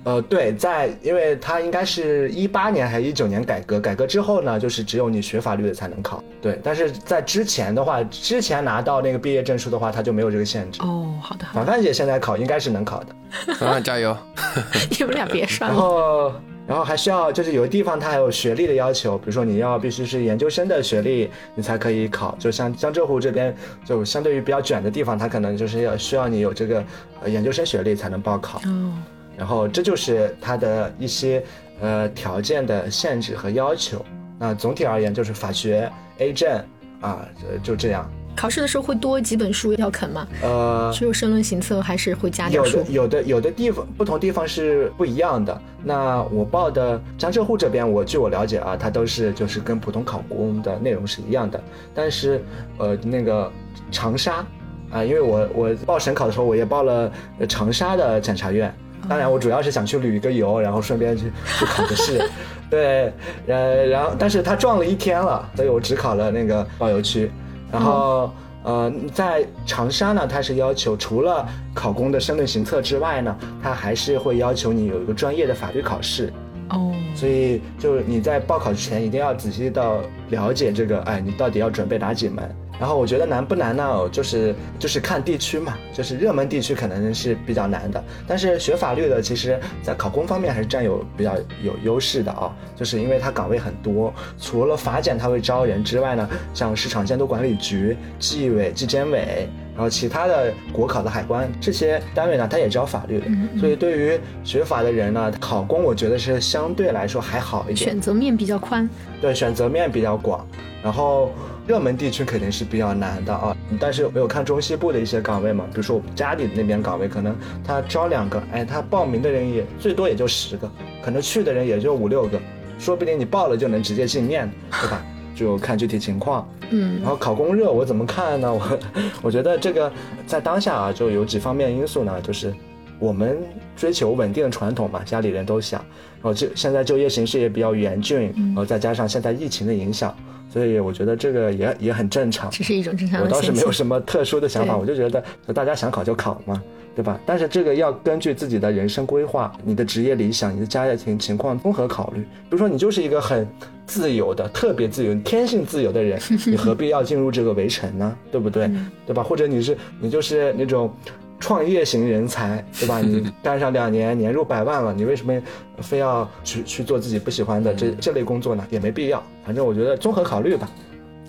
[0.05, 6.23] 呃，对，在因为它应该是一八年还是一九年改革，改革之后呢，就是只有你学法律的才能考。
[6.41, 10.81] 对，但是在之前的话，之前拿到那个毕业证书的话，它就没有这个限制。
[10.83, 11.45] 哦，好的。
[11.53, 13.15] 凡凡姐现在考应该是能考的。
[13.55, 14.17] 凡凡加油！
[14.99, 15.75] 你们俩别刷了。
[15.75, 16.33] 然后。
[16.69, 22.37] 然后还需要，就是有的地方它还有学历的要求，比如说你要必须是研究生的学历，你才可以考。
[22.39, 23.57] 就像江浙沪这边，
[23.87, 26.85] 就相对于比较卷的地方，它可能就是要需要你有这个
[27.23, 28.59] 呃研究生学历才能报考。
[28.67, 28.93] 哦。
[29.39, 31.43] 然后这就是它的一些
[31.81, 34.05] 呃条件的限制和要求。
[34.39, 36.63] 那总体而言就是法学 A 证
[37.01, 37.27] 啊，
[37.63, 38.11] 就这样。
[38.37, 40.29] 考试的时候会多几本书要啃吗？
[40.43, 42.79] 呃，只有申论行测还是会加点书？
[42.79, 45.61] 有的有的有的地方不同地方是不一样的。
[45.83, 51.61] 那我报的江浙沪这边，我据我了解啊，它都是就是跟普通考公的内容是一样的。
[51.93, 52.41] 但是
[52.79, 53.51] 呃那个
[53.91, 54.47] 长沙
[54.93, 57.13] 啊，因为我我报省考的时候，我也报了
[57.49, 58.73] 长沙的检察院。
[59.09, 62.23] 当然我主要是想去旅一个游，然后顺便去去考个试。
[62.71, 63.13] 对，
[63.47, 67.31] 呃然后但是他撞了一天了，所以我只考了那个保邮区。
[67.73, 76.33] 然后，呃，在长沙呢，它是要求除了考公的申论行测之外呢，它还是会要求你有一个专业的法律考试。
[76.71, 82.45] 哦，所以就是你在报考之前一定要仔细到了解这个，哎，你到底要准备哪几门？
[82.79, 84.09] 然后我觉得难不难呢？
[84.13, 88.03] 就是就是看地区嘛，就是热门地区可能是比较难的。
[88.27, 103.27] 但是学法律的，其实在考公方面还是占有比较有优势的啊，就是因为它岗位很多，除了法检它会招人之外呢，像市场监督管理局、纪委、纪检委，然后其他的国考的海关这些单位呢，它也招法律的。
[103.59, 108.89] 所以对于学法的人呢，考公我觉得是相对来说还好一点，选择面比较宽。
[109.21, 110.47] 对，选择面比较广，
[110.83, 111.33] 然后。
[111.69, 120.67] 热门地区肯定是比较难的啊，但是没有看中西部的一些岗位嘛，比如说我们家里那边岗位，可能他招两个，哎，他报名的人也最多也就十个，
[121.03, 122.41] 可能去的人也就五六个，
[122.79, 124.51] 说不定你报了就能直接进面，
[124.81, 125.05] 对吧？
[125.37, 126.49] 就看具体情况。
[126.71, 128.53] 嗯，然后考公热我怎么看呢？
[128.53, 128.79] 我
[129.23, 129.93] 我觉得这个
[130.27, 132.53] 在当下啊，就有几方面因素呢，就是
[132.99, 133.37] 我们
[133.77, 135.81] 追求稳定的传统嘛，家里人都想，
[136.21, 140.15] 然后就现在就业形势也比较严峻，然后再加上现在疫情的影响。
[140.51, 143.21] 所以我觉得这个也也很正常，这是一种正常。
[143.21, 146.63] 我倒是没有什么特殊的想法，我就觉得大家想考就考嘛。
[146.97, 147.21] 对吧？
[147.25, 152.23] 但是这个要根据自己的人生规划、你的职业理想、你的家庭情况综合考虑。
[152.23, 153.47] 比如说你就是一个很
[153.87, 158.17] 自由的、特别自由、天性自由的人， 你何必要进入这个围城呢？
[158.33, 158.69] 对不对？
[159.07, 159.23] 对吧？
[159.23, 160.93] 或者你是你就是那种
[161.41, 163.01] 创业型人才， 对吧？
[163.01, 165.33] 你干上两年，年入百万了，你为什么
[165.79, 168.67] 非要去去做自己不喜欢的这这类工作呢？
[168.71, 169.23] 也没必要。
[169.45, 170.69] 反正我觉得综合考虑吧。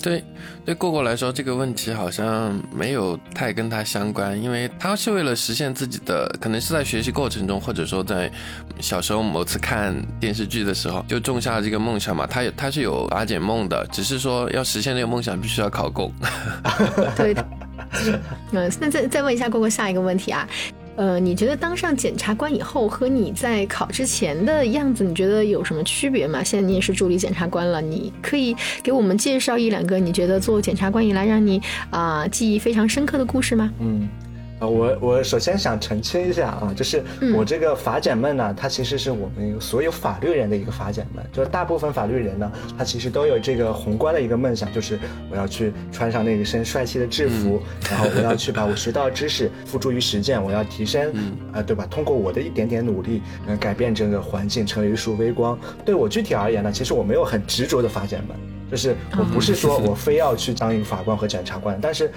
[0.02, 0.24] 对，
[0.64, 8.32] 对过过来说，这个问题好像没有太跟他相关，因为他是为了实现自己的，可能是在学习过程中，或者说在
[8.80, 12.26] 小时候某次看电视剧的时候，就种下了这个梦想嘛。
[12.26, 16.10] 他有他是有法检梦的，只是说要实现这个梦想，必须要考公。
[17.18, 17.36] 对，
[18.52, 20.48] 嗯，那再再问一下过过下一个问题啊。
[20.96, 26.44] 呃，你觉得当上检察官以后和你在考之前的样子，你觉得有什么区别吗？
[26.44, 33.72] 现在你也是助理检察官了，你可以给我们介绍一两个你觉得做检察官以来让你啊记忆非常深刻的故事吗？
[33.80, 34.10] 嗯。
[34.60, 37.02] 啊，我我首先想澄清一下啊，就是
[37.34, 45.00] 我这个法检梦呢，它其实是我们所有法律人的一个法检梦，就是大部分法律人呢，他其实都有这个宏观的一个梦想，就是
[45.32, 51.10] 我要去穿上那一身帅气的制服，然后我要去把我学到的知识付诸于实践，我要提升，
[51.54, 51.88] 啊，对吧？
[51.90, 55.58] 通过我的一点点努力，嗯，改变整个环境，成为一束微光。
[55.86, 58.38] 对我具体而言呢，其实我没有很执着的法检梦，
[58.70, 62.12] 就是我不是说我非要去当一个法官和检察官，但是。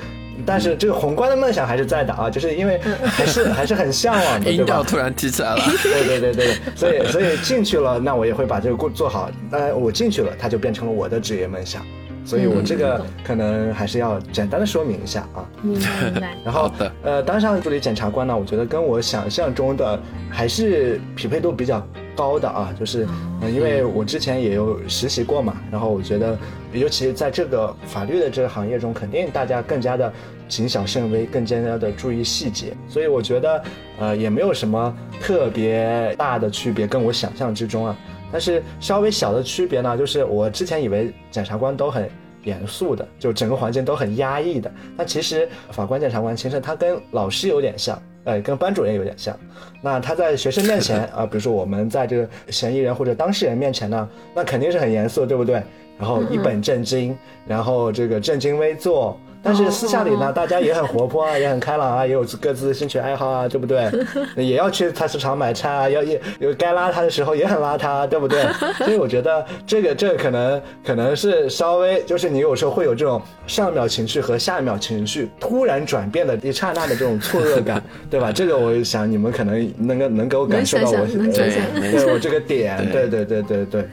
[0.45, 4.83] 但是这个宏观的梦想还是在的啊，就是因为还是还是很向往的，对吧？
[4.87, 9.31] 突然提起来了，对对对对，所以所以进去了，那我也会把这个过做好。
[9.51, 11.83] 那我进去了，它就变成了我的职业梦想。
[12.25, 15.45] 所以我这个可能还是要简单的说明一下啊。
[15.61, 15.77] 明
[16.21, 16.37] 白。
[16.47, 16.71] 然后
[17.03, 19.99] 呃，当上助理检察官呢，我觉得跟我想象中的
[20.31, 23.07] 还是匹配度比较高的啊，就是
[23.43, 26.39] 因为我之前也有实习过嘛，然后我觉得，
[26.73, 30.13] 尤其在这个法律的这个行业中，肯定大家更加的
[30.49, 33.63] 谨小慎微，更加的注意细节，所以我觉得
[33.99, 37.97] 呃也没有什么特别大的区别，跟我想象之中啊。
[38.31, 42.09] 但是稍微小的区别呢，就是我之前以为检察官都很
[42.45, 44.73] 严肃的，就整个环境都很压抑的。
[44.97, 49.37] 那其实法官、检察官其实他跟老师有点像，呃，跟班主任有点像。
[49.81, 55.63] 那他在学生面前啊，比如说我们在这个嫌疑人或者当事人面前呢，那肯定是很严肃，对不对？
[55.99, 59.19] 然后一本正经，然后这个正襟危坐。
[59.43, 63.91] 但是私下里呢，大家也很活泼啊， 也很开朗啊，也有各自的兴趣爱好啊，对不对？
[64.37, 68.43] 也要去菜市场买菜啊，要也有该邋遢的时候也很邋遢，对不对？
[68.85, 78.31] 所以我觉得这个这个可能可能是稍微就是你有时候会有这种上一秒情绪和下一秒情绪突然转变的一刹那的这种错愕感，对吧？
[78.31, 83.89] 这个我想你们可能能够能够感受到我对我这个点，对对对对对。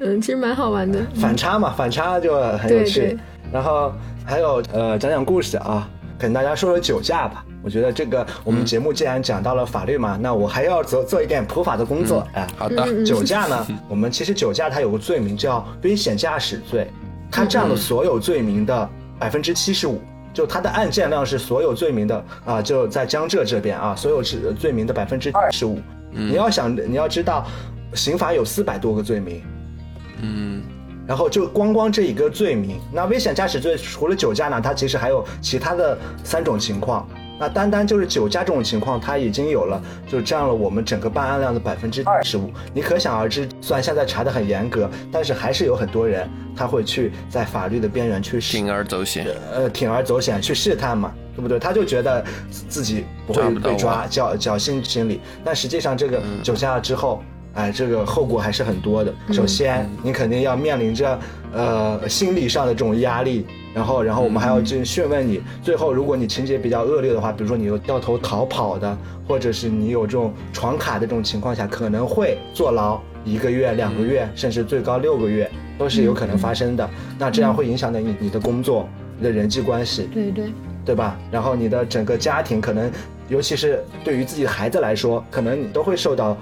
[0.00, 3.18] 嗯，其实蛮好玩的，反差嘛，反差就很有趣。
[3.52, 3.92] 然后。
[4.24, 7.44] 还有呃，讲讲故事啊，跟大家说说酒驾吧。
[7.62, 12.26] 我觉得这个我们节目既然讲到了法律嘛，那我还要做做一点普法的工作。
[12.34, 13.04] 哎，好的。
[13.04, 16.90] 酒驾呢， 我们其实酒驾它有个罪名叫危险驾驶罪，
[17.30, 20.00] 它占了所有罪名的百分之七十五，
[20.32, 25.80] 就它的案件量是所有罪名的啊，就在江浙这边啊，所有是罪名的百分之二十五。
[26.10, 27.46] 你要想你要知道，
[27.94, 29.42] 刑法有四百多个罪名。
[30.20, 30.62] 嗯。
[31.06, 37.06] 然后就光光这一个罪名，那危险驾驶罪除了酒驾呢，它其实还有其他的三种情况。
[37.36, 42.48] 那单单就是酒驾这种情况，它已经有了，就占了我们整个办案量的百分之二十五。
[42.72, 51.58] 你可想而知，虽然现在查的很严格，但是还是有很多人他会去在法律的边缘去铤而走险，呃，铤而走险去试探嘛，对不对？
[51.58, 52.24] 他就觉得
[52.68, 55.20] 自己不会被抓，侥侥幸心理。
[55.44, 57.20] 但实际上这个酒驾之后。
[57.54, 59.14] 哎，这个后果还是很多的。
[59.32, 61.18] 首先，你肯定要面临着
[61.52, 65.40] 呃心理上的这种压力，然后，然后我们还要去询问你。
[65.62, 76.90] 最后，如果你情节比较恶劣的话，比如说你有掉头逃跑的，或者是你有这种闯卡的这种情况下，可能会坐牢一个月、两个月，甚至最高六个月，都是有可能发生的。
[77.18, 80.46] 那这样会影响到你你的工作、你的人际关系，对对，
[80.84, 81.16] 对吧？
[81.30, 82.90] 然后你的整个家庭可能，
[83.28, 86.36] 尤其是对于自己的孩子来说，可能你都会受到。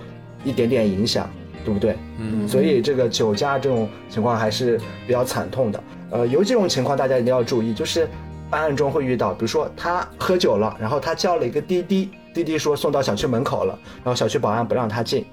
[0.44, 1.28] 一点点影响，
[1.64, 1.96] 对不对？
[2.18, 5.82] 嗯，所以这个酒驾这种情况还是比较惨痛的。
[6.10, 8.08] 呃，有几种情况大家一定要注意，就是
[8.50, 15.24] 办案中会遇到，比如说他喝酒了，然后他叫了一个滴滴，滴滴说送到小区门口了，然后小区保安不让他进，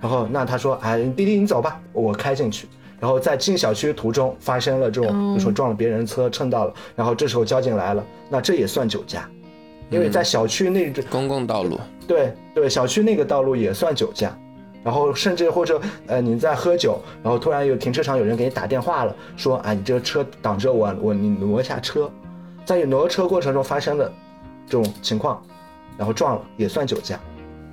[0.00, 2.66] 然后那他说，哎，滴滴你走吧，我开进去。
[3.00, 9.28] 然后在进小区途中发生了这种，比如说撞了别人车蹭到了，然后这时候交警来了，那这也算酒驾，
[9.90, 14.34] 因为在小区那公共道路，对对，小区那个道路也算酒驾。
[14.84, 22.10] 然后甚至或者呃你在喝酒，然后突然有停车场有人给你打电话了，说啊你这个车挡着我，我你挪一下车，
[22.66, 24.12] 在你挪车过程中发生的
[24.66, 25.42] 这种情况，
[25.96, 27.18] 然后撞了也算酒驾，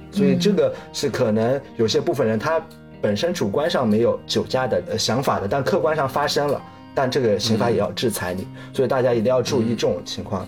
[0.10, 2.62] 所以这个是可能有些部分人他
[3.02, 6.62] 本身主观上没有酒驾的呃想法的，但客观上发生了，
[6.96, 10.48] 但这个刑法也要制裁你，所以大家一定要注意这种情况。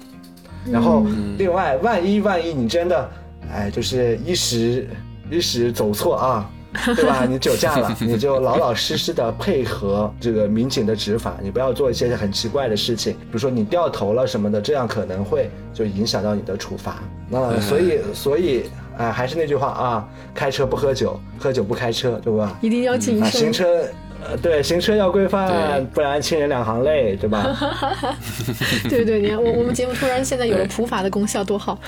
[0.71, 1.05] 然后
[1.37, 3.09] 另外，万一万一你真的
[3.51, 4.87] 哎就是一时
[5.29, 6.49] 一时走错啊。
[6.95, 7.25] 对吧？
[7.29, 16.95] 你酒驾了，你就老老实实的配合这个民警的执法，你不要做一些很奇怪的事情，比如说你掉头了什么的，这样可能会就影响到你的处罚。
[17.29, 18.63] 那所以所以
[18.97, 22.57] 啊，还是那句话啊，开车不喝酒，喝酒不开车，对吧？
[22.61, 23.31] 一定要谨慎。
[23.31, 23.85] 行车，
[24.25, 27.55] 呃，对，行车要规范，不然亲人两行泪，对吧？
[28.89, 31.79] 对对，你看我我们节目突然现在有了普法的功效，多好。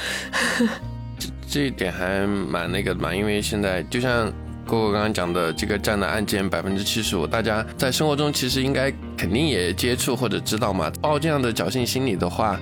[1.18, 4.32] 这这一点还蛮那个的嘛，因为现在就像。
[4.66, 10.92] 哥哥刚刚讲的这个占了案件百分之七十五，大家在生活中其实应该肯定也接触或者知道嘛。
[11.00, 12.60] 抱这样的侥幸心理的话，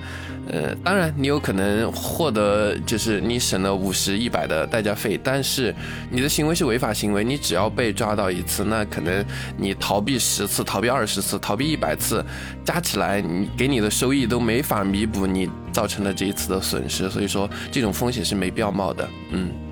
[0.48, 5.74] 呃，当然你有可能获得就是你省了五十一百的代驾费，但是
[6.10, 9.24] 你的行为是违法行为，你只要被抓到一次，那可能
[9.56, 12.22] 你逃避十次、逃避二十次、逃避一百次，
[12.64, 19.63] 加起来你给你的收益都没法弥补你造成的这一次的损失，所以说这种风险是没必要冒的，嗯。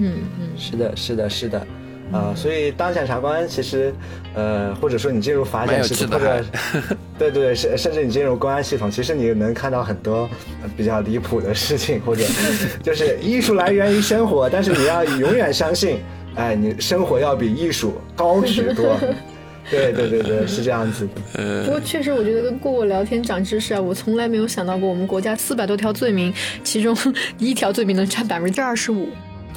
[0.00, 1.66] 嗯嗯，是的，是的，是的，
[2.10, 3.92] 啊，所以当检察官其实，
[4.34, 6.44] 呃，或者说你进入法检系统，或者，
[7.18, 10.28] 对对对，甚甚至你进入公安系统，其实你能看到很多
[10.76, 12.24] 比较离谱的事情，或者
[12.82, 15.98] 就是艺术来源于生活，但是你要永远相信，
[16.34, 18.98] 哎，你生活要比艺术高许多，
[19.70, 21.64] 对对对对，是这样子的。
[21.64, 26.32] 不过确实，我觉得跟过过聊天长知识啊，我从来没有想到过我们国家四百多条罪名，
[26.64, 26.96] 其中
[27.38, 29.08] 一条罪名能占百分之二十五。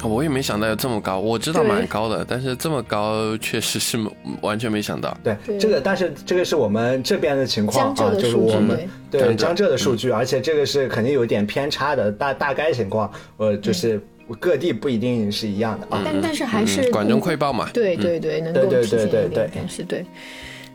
[0.08, 3.98] 我也没想到有这么高，我知道蛮高的，但是这么高确实是
[4.40, 5.16] 完全没想到。
[5.22, 14.00] 对，这个但是这个是我们这边的情况啊，就是我们对江浙的数据，而且这个是肯定有点偏差的，大大概情况，呃，就是
[14.38, 16.02] 各地不一定是一样的啊。
[16.04, 17.68] 但但是还是管中窥豹嘛。
[17.72, 20.04] 对对对，能够体现一点是对。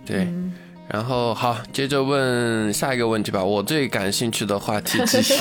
[0.05, 0.27] 对。
[0.91, 3.43] 然后好，接着问下一个问题吧。
[3.43, 5.35] 我最感兴趣的话题继续，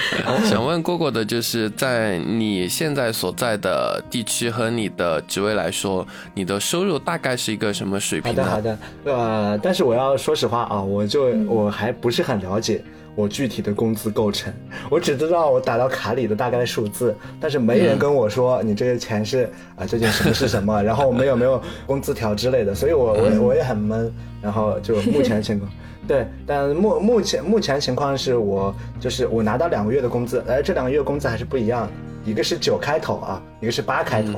[0.48, 8.44] 想问蝈蝈的就是在你现在所在的地区和你的职位来说，你的收入大概是一个什么水平呢？
[8.44, 8.70] 好的，
[9.04, 9.12] 好的。
[9.12, 12.82] 呃，但是我要说实话啊，我就我还不是很了解。
[13.14, 14.52] 我具体的工资构成，
[14.90, 24.12] 我只知道我打到卡里的大概数字，但是没人跟我说你这些钱是啊，这件什么是什么， 然后我们有没有工资条之类的，所以我我我也很闷，
[24.42, 25.70] 然后就目前情况，
[26.08, 31.82] 对，但目目前目前情况是我就是我拿到两个月的工资，哎，这两个月工资还是不一样。
[31.82, 31.92] 的，
[32.24, 34.32] 一个是九开头啊，一个是八开头。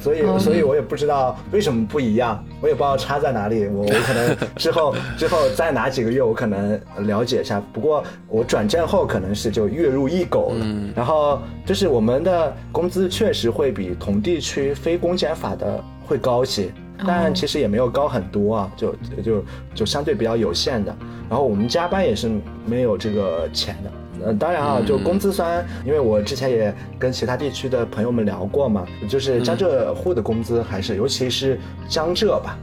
[0.00, 3.66] 所以，所以我也不知道为什么不一样，我也不知道差在哪里。
[3.66, 7.62] 我我可能之后 之后再哪几个月，我可能了解一下。
[7.72, 10.66] 不过我转正后可能是就月入一狗了。
[10.96, 16.70] 然后就是我们的工资确实会比同地区非公检法的会高些，
[17.06, 19.44] 但其实也没有高很多啊，就就
[19.74, 20.94] 就相对比较有限的。
[21.28, 22.30] 然后我们加班也是
[22.66, 23.90] 没有这个钱的。
[24.24, 31.58] 呃，当然啊，就工资虽然，因为我之前也跟其他地区的朋友们聊过嘛，就是江浙沪的工资还是，尤其是
[31.88, 32.58] 江浙吧，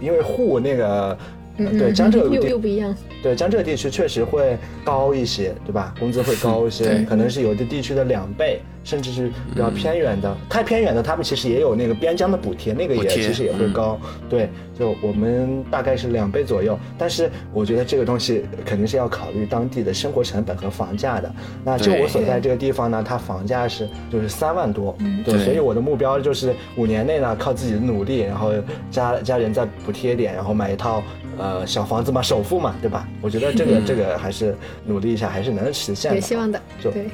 [0.00, 1.18] 因为沪那个，
[1.56, 5.94] 对江浙又又不一样，对江浙地区确实会高一些，对吧？
[5.98, 8.60] 工资会高一些，可能是有的地区的两倍。
[8.88, 14.00] 甚至是比较偏远的，太偏远的，他们其实也有那个边疆的补贴，那个也其实也会高。
[14.30, 16.78] 对，就我们大概是两倍左右。
[16.96, 21.30] 但是我觉得这个东西肯定是要考虑当地的生活成本和房价的。
[21.62, 24.96] 那就我所在这个地方呢，它房价是就是三万多。
[25.22, 28.52] 对，所以我的目标就是五年内呢，靠自己的努力，然后
[28.90, 31.02] 家家人再补贴点，然后买一套
[31.36, 33.06] 呃小房子嘛，首付嘛，对吧？
[33.20, 36.16] 我觉得这个 这个还是努力一下，还是能实现的。
[36.16, 37.04] 有希望的，就对。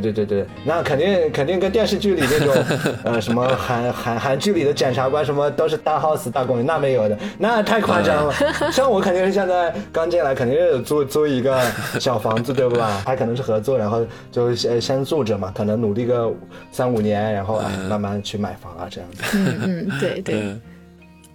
[0.00, 2.64] 对对对对，那肯定肯定跟电视剧里那种，
[3.04, 8.34] 呃，什么韩韩韩剧里的检察官什么都是大 house 大公寓，那没有的，那太夸张了。
[8.72, 11.60] 像我肯定是现在刚进来，肯定是租租一个
[12.00, 13.02] 小房子，对吧？
[13.04, 16.32] 还可能是合租，然后就先先住着嘛，可能努力个
[16.70, 19.22] 三五年，然后慢慢去买房啊，这样子。
[19.34, 20.56] 嗯嗯，对对。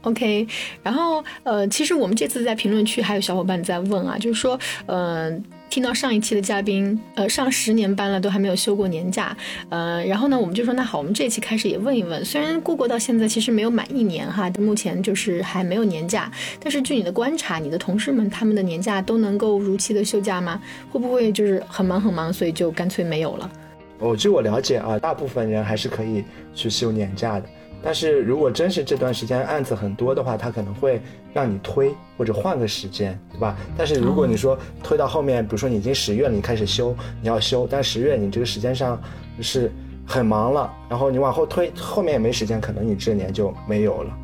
[0.04, 0.48] OK，
[0.82, 5.44] 然后呃，其实我们这次在评论区还有小伙伴在问啊，就是说，嗯。
[5.70, 9.36] 听到上一期的嘉宾，呃，上十年班了都还没有休过年假，
[9.70, 12.24] 呃，然后呢，我们就说那好，我们这期开始也问一问。
[12.24, 20.62] 虽然过过到现在其实没有满一年哈，目前就是还没有年假，但是据你的观察，你的同事们他们的年假都能够如期的休假吗？
[20.90, 23.52] 会不会就是很忙很忙，所以就干脆没有了？
[24.00, 27.50] 哦据我了解啊，大部分人还是可以去休年假的。
[27.82, 31.00] 但是如果真是这段时间案子很多的话，他可能会
[31.34, 33.56] 让你推或者换个时间，对吧？
[33.78, 39.00] 但是如果你说推到后面，比如说你已经十月了，你开始休，你要休，但十月你这个时间上
[39.42, 39.72] 是
[40.06, 44.18] 很忙了，然后你往后推，后面也没时间，可能你这年就没有了，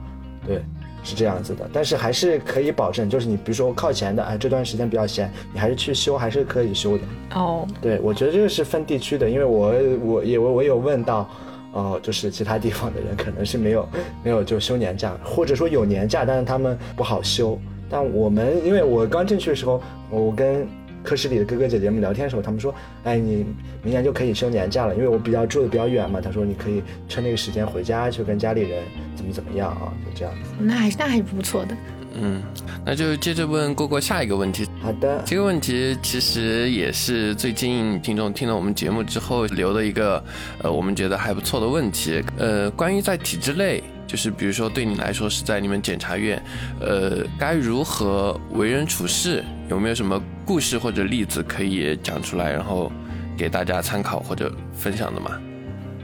[0.47, 0.61] 对，
[1.03, 1.69] 是这样子的。
[1.71, 7.03] 但是还是可以保证，就是你比如说靠前的，哎，这段时间比较闲，你还是去修，还是可以修的。
[7.35, 9.73] 哦，对，我觉得这个是分地区的，因为我
[10.03, 11.29] 我也我我有问到。
[11.73, 13.89] 哦，就是其他地方的人可能是没有
[14.23, 17.59] 没有就休年假，或者说有年假，但是他们不好休。
[17.89, 20.67] 但我们因为我刚进去的时候，我跟
[21.03, 23.45] 科室里的哥哥姐姐们聊天的时候，他们说，哎，你
[23.83, 26.21] 明年就可以休年假了，因为我比较住的比较远嘛。
[26.21, 28.83] 他说你可以趁那个时间回家去跟家里人
[29.15, 30.51] 怎么怎么样啊，就这样子。
[30.59, 31.75] 那还那还是不错的。
[32.15, 32.41] 嗯，
[32.85, 34.67] 那就接着问过过下一个问题。
[34.81, 40.23] 好的，这个问题其实也是最近听众听了我们节目之后留的一个，
[40.61, 42.23] 呃，我们觉得还不错的问题。
[42.37, 46.41] 呃，关于在体制内，就是比如说对你来说是在你们检察院，
[46.79, 49.43] 呃，该如何为人处事？
[49.69, 52.91] 有没有什么故事或者例子可以讲出来，然后
[53.35, 55.41] 给大家参考或者分享的吗？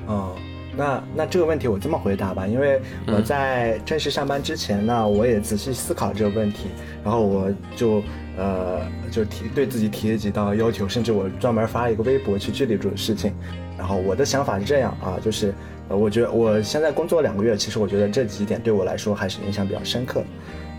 [0.07, 0.35] 哦。
[0.79, 6.69] 那那这个问题我这么回答吧，因为我在正式上班之前呢，我也仔细思考这个问题，
[7.03, 8.01] 然后我就
[8.37, 8.79] 呃
[9.11, 13.33] 就提对自己提了几道要求，甚至我专门发了一个微博去治理这种事情。
[13.77, 15.53] 然后我的想法是这样啊，就是
[15.89, 20.27] 呃我觉得我现在工作两个月，其实我觉得这几点对我来说还是影响比较深刻的。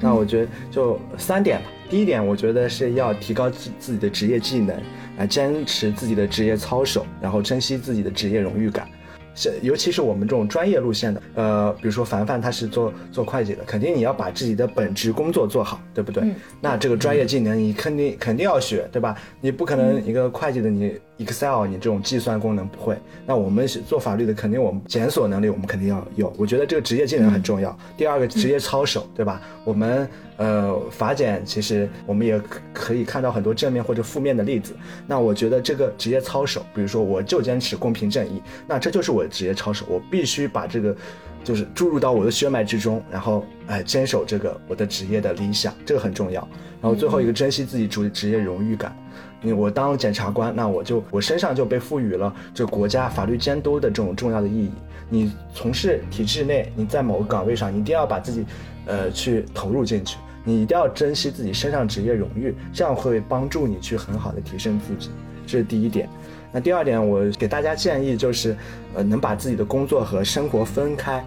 [0.00, 1.66] 那我觉得就三点吧。
[1.90, 4.74] 第一点，我觉得是要提高自自己的职业技能，
[5.18, 8.88] 来坚持自己的职业操守，然后珍惜自己的职业荣誉感。
[9.34, 16.24] 是，尤其是我们这种专业路线的，呃，比如说凡凡他是做做会计的，肯定你要把自己的本职工作做好，对不对？
[16.60, 19.16] 那这个专业技能你肯定肯定要学，对吧？
[19.40, 26.32] 你不可能一个会计的你 Excel 你这种计算功能不会，那我们是做法律的，肯定我们检索能力我们肯定要有。
[26.36, 27.76] 我觉得这个职业技能很重要。
[27.96, 29.40] 第二个职业操守，对吧？
[29.64, 30.08] 我们。
[30.40, 32.40] 呃，法检其实我们也
[32.72, 34.74] 可以看到很多正面或者负面的例子。
[35.06, 39.84] 那我觉得这个职业操守，比如说我就坚持公平正义，那这就是我的职业操守。
[39.86, 40.96] 我必须把这个
[41.44, 46.40] 就是注入到我的血脉之中，然后哎坚守这个我的职业的理想，这个很重要。
[46.80, 48.96] 然后最后一个珍惜自己主职业荣誉感。
[48.96, 49.09] 你
[49.42, 54.70] 我当检察官，那我就我身上就被赋予了这国家法律监督的这种重要的意义。
[55.08, 58.44] 你从事体制内，你在某个岗位上，你一定要把自己
[58.86, 60.18] 呃去投入进去。
[60.42, 65.10] 你一定要珍惜自己身上职业荣誉，这样会帮助你去很好的提升自己，
[65.46, 66.08] 这是第一点。
[66.50, 68.56] 那第二点，我给大家建议就是，
[68.94, 71.24] 呃，能把自己的工作和生活分开，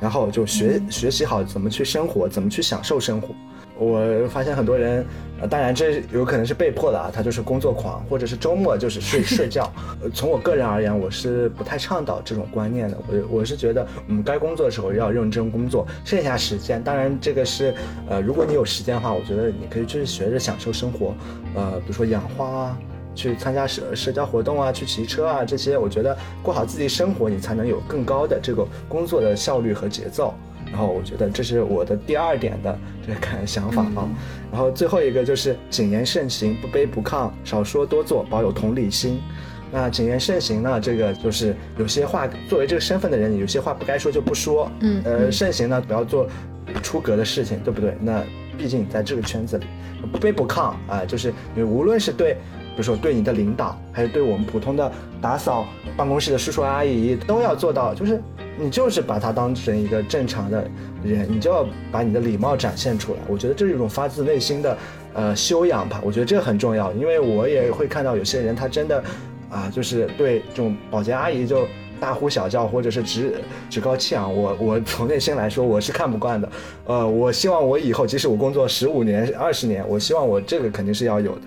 [0.00, 3.28] 然后就学学习好怎么去生活，怎么去享受生活。
[3.80, 5.04] 我发现很多人，
[5.40, 9.72] 呃，当然这有可能是被迫的啊，他就是工作狂，或者是周末就是睡睡觉。
[10.12, 12.98] 从我个人而言，我是不太倡导这种观念的。
[13.08, 17.74] 我我是觉得，我们该工作的时候要认真工作，剩下时间，当然这个是，
[18.06, 21.14] 呃，如果你有时间的话，我觉得你可以去学着享受生活，
[21.54, 22.78] 呃，比如说养花啊，
[23.14, 30.34] 去参加社社交活动啊，去骑车啊，这些，我觉得过好自己生活，你才能有更高的这个工作的效率和节奏。
[30.70, 34.08] 然后我觉得这是我的第二点的这个想法啊，
[34.50, 39.20] 然后最后一个就是谨言慎行，不卑不亢，少说多做，保有同理心。
[39.72, 44.68] 那谨言慎行呢，这个就是有些话作为这个身份的人，有些话不该说就不说。
[44.80, 46.26] 嗯，呃，慎行呢，不要做
[46.82, 47.96] 出格的事情，对不对？
[48.00, 48.20] 那
[48.58, 49.66] 毕竟在这个圈子里，
[50.12, 55.66] 不卑不亢啊，就是你无论是对，比如说对你的领导，还是对我们普通的打扫
[55.96, 58.20] 办公室的叔叔阿姨，都要做到，就是。
[58.58, 60.62] 你就是把他当成一个正常的
[61.02, 63.18] 人，你就要把你的礼貌展现出来。
[63.26, 64.76] 我觉得这是一种发自内心的，
[65.14, 65.98] 呃，修养吧。
[66.04, 69.02] 我觉得这个很重要，因为我也会看到有些人，他真的，
[69.48, 71.66] 啊，就是对这种保洁阿姨就
[71.98, 73.32] 大呼小叫，或者是趾
[73.70, 74.30] 趾高气昂。
[74.30, 76.46] 我我从内心来说，我是看不惯的。
[76.84, 81.42] 呃，我希望我以后，即使我工作十五年、二十年，我希望我这个肯定是要有的。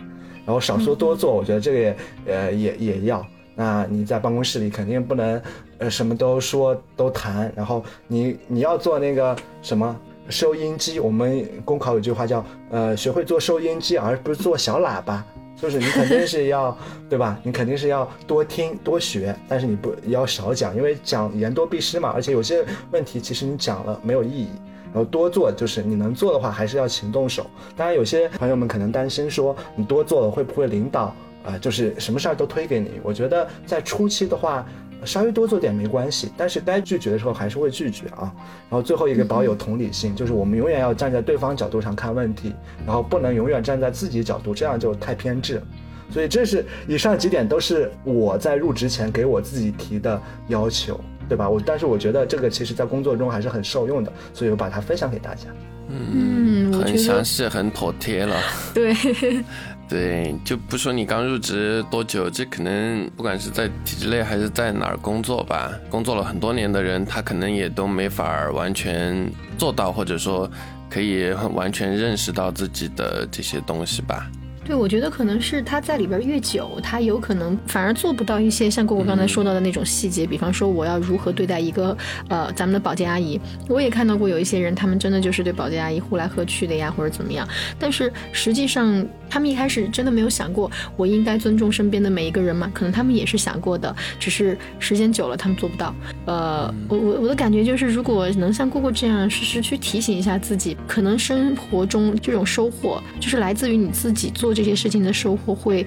[0.45, 3.25] 然后少说多做，我觉得这个也呃也也要。
[3.55, 5.41] 那你在办公室里肯定不能，
[5.77, 9.95] 呃，什么都说都谈，然后你你要做那个什么
[10.27, 15.23] 收音机，我们公考有句话叫，呃，学会做收音机，而不是做小喇叭，
[15.55, 16.75] 就是你肯定是要，
[17.07, 17.39] 对吧？
[17.43, 24.47] 你肯定是要多听多学，但是你不要少讲，因为讲言多必失嘛，而且有些问题其实你讲了没有意义，
[24.93, 27.47] 然后多做就是你能做的话还是要勤动手。
[27.75, 31.13] 当然有些朋友们可能担心说，你多做了会不会领导？
[31.43, 32.91] 啊，就是什么事儿都推给你。
[33.03, 34.65] 我觉得在初期的话，
[35.03, 38.31] 稍微多做点没关系，但是该拒绝的时候还是会拒绝啊。
[38.69, 42.53] 然后最后一个保有同理心，就是我们永远要站在对方角度上看问题，
[42.85, 45.61] 然后不能永远站在自己角度，这样就太偏执。
[46.09, 50.97] 所以这是以上几点都是我在入职前给我自己提的要求。
[51.29, 51.49] 对吧？
[51.49, 55.47] 我但是我觉得这个其实在工作中还是很受用的，所以我把它分享给大家。
[55.89, 58.35] 嗯，很详细，很妥帖了。
[58.73, 58.95] 对，
[59.89, 70.49] 对，就不说你刚入职多久，这可能不管是在体制内还是在哪儿工作吧，工作了很多年的人，他可能也都没法完全做到，或者说
[70.89, 74.31] 可以完全认识到自己的这些东西吧。
[74.65, 81.95] 对，我觉得可能是他在里边越久，他有可能反而做不到一些像果果刚才说到的那种细节，比方说我要如何对待一个
[82.29, 83.39] 呃咱们的保洁阿姨。
[83.67, 87.45] 我也看到过有一些人，他们真的就是对保洁阿姨呼来喝去的呀，或者怎么样。
[87.77, 92.71] 但是实际上，他们一开始真的没有想过，我应该尊重身边的每一个人吗？
[92.73, 95.93] 可能他们也是想过的，只是时间久了，他们做不到。
[96.25, 105.85] 呃，我我我的感觉就是，如果能像过过这样时时去提醒一下自己，可能生活中这种收获，就是来自于你自己做这些事情的收获，会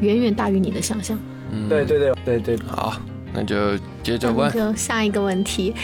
[0.00, 1.18] 远远大于你的想象。
[1.68, 3.00] 对对对对对，好，
[3.34, 4.52] 那就接着那问。
[4.52, 5.74] 就下一个问题，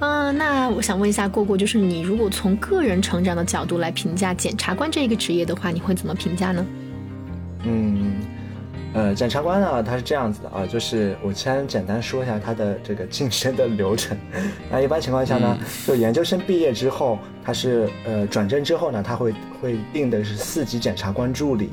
[0.00, 6.66] 嗯、那我想问一下过过，就是你如果从个人成长的角度来评价检察官这一个职业的话，你会怎么评价呢？
[7.64, 8.11] 嗯，
[8.94, 14.16] 呃，检察官呢，他是这样子的啊，就是我先简单说一下他的这个晋升的流程。
[14.70, 21.70] 那一般情况下呢，就研究生毕业之后，他是呃转正之后呢，他会会定的是四级检察官助理，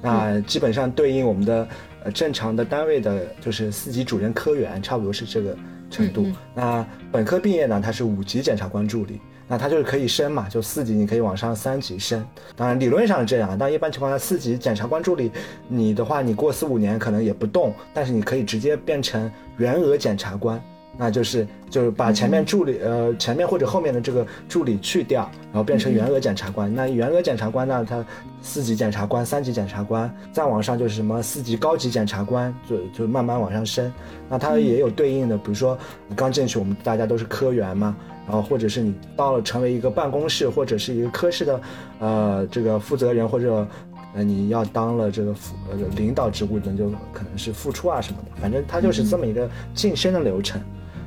[0.00, 1.68] 那基本上对应我们的
[2.04, 5.54] 呃正常的单位的就是四级主任科员，差不多是这个
[5.90, 6.22] 程度。
[6.22, 9.20] 嗯嗯那本科毕业呢，他是五级检察官助理。
[9.52, 12.24] 那他就是可以升嘛，就四级你可以往上三级升。
[12.56, 15.30] 当然理论上是这样，但一般情况下四级检察官助理，
[15.68, 20.58] 你的话你过四五年可能也不动，但是你可以直接变成员额检察官，
[20.96, 26.74] 那就是就是把前面助理呃前面或者后面的这个助理去掉，然后变成员额检察官。
[26.74, 28.02] 那员额检察官呢，他
[28.40, 33.92] 四级检察官、三级检察官，再往上就是什么四级高级检察官，就就慢慢往上升。
[34.30, 35.76] 那它也有对应的，比如说
[36.08, 37.94] 你刚进去，我们大家都是科员嘛，
[38.26, 41.60] 然后或者是你到了成为一个办公室或者是一个科室的
[41.98, 43.66] 呃这个负责人或者。
[44.14, 50.60] 呃，你要当了这个副呃领导职务，那就可能是副处啊什么的，反正它就是这么一个晋升的流程。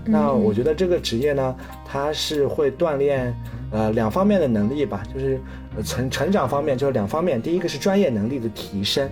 [0.03, 1.55] 那我觉得这个职业呢，
[1.86, 3.32] 它是会锻炼
[3.70, 5.39] 呃两方面的能力吧，就是
[5.78, 9.07] 呃成成长方面就是两方面，第一个是专业能力的提升。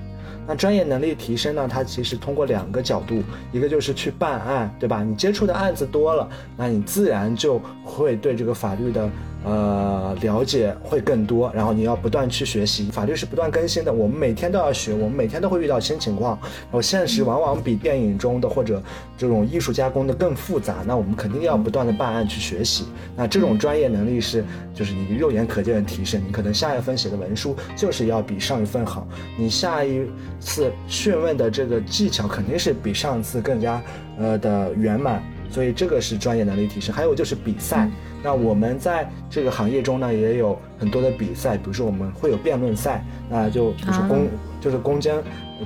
[0.47, 5.03] 那专业能力提升呢，它其实通过两个角度，一个就是去办案，对吧？
[5.03, 6.27] 你接触的案子多了，
[6.57, 9.09] 那你自然就会对这个法律的
[9.43, 18.81] 呃了解会更多，然后你要不断去学习，法律是不断更新的，我们每天都要学，我们每天都会遇到新情况，然后现实往往比电影中的或者
[19.17, 22.85] 这种艺术加工的更复杂，那我们肯定要不断的办案去学习，
[23.15, 30.01] 那这种专业能力是就是你肉眼可见的提升，你可能下一份写的文书就是要比上一份好，你下一
[30.39, 33.81] 次讯问的这个技巧肯定是比上次更加
[34.17, 35.21] 呃的圆满，
[35.54, 36.93] 所以这个是专业能力提升。
[36.93, 37.88] 还有就是比赛，
[38.24, 45.14] 那我们在这个行业中呢也有很多的比赛，比如说我们会有辩论赛，那就就是公、啊就是公检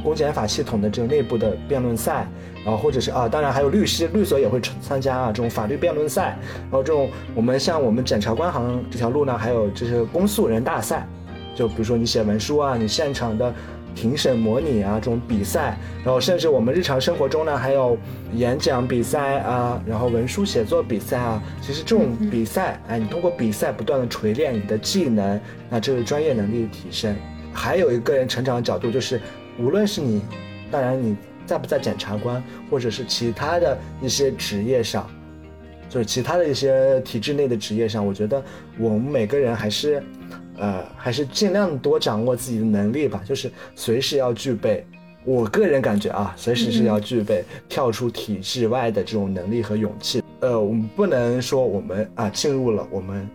[0.04, 2.28] 公检法系统的这个内部的辩论赛，
[2.66, 11.08] 然后或者是啊，当然还有律师律所也会参加啊这种法律辩论赛，然后这种我们像我们检察官行这条路呢，还有就是公诉人大赛，
[11.56, 13.54] 就比如说你写文书啊，你现场的
[13.98, 15.76] 庭审模拟啊这种比赛，
[16.06, 17.98] 然后甚至我们日常生活中呢还有
[18.34, 27.16] 演讲比赛啊，然后文书写作比赛啊，其实这种比赛，哎，你通过比赛不断的锤炼你的技能，那这是专业能力的提升。
[27.52, 29.20] 还有一个个人成长的角度，就是
[29.58, 30.22] 无论是你，
[30.70, 31.18] 当然你
[31.48, 35.10] 在不在检察官，或者是其他的一些职业上，
[35.90, 38.44] 就是其他的一些体制内的职业上，我觉得
[38.78, 40.04] 我们每个人还是，
[40.58, 44.86] 呃，还是尽量多掌握自己的能力吧，就是随时要具备。
[45.24, 50.24] 我个人感觉啊，随时是要具备跳出体制外的这种能力和勇气。
[50.40, 53.30] 呃，我们不能说我们啊进入了，我们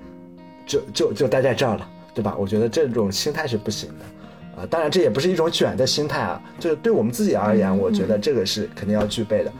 [0.66, 2.34] 就就就待在这儿了，对吧？
[2.38, 4.62] 我觉得这种心态是不行的。
[4.62, 9.52] 啊，当然这也不是一种卷的心态啊，就是对我们自己而言，我觉得这个是肯定要具备的。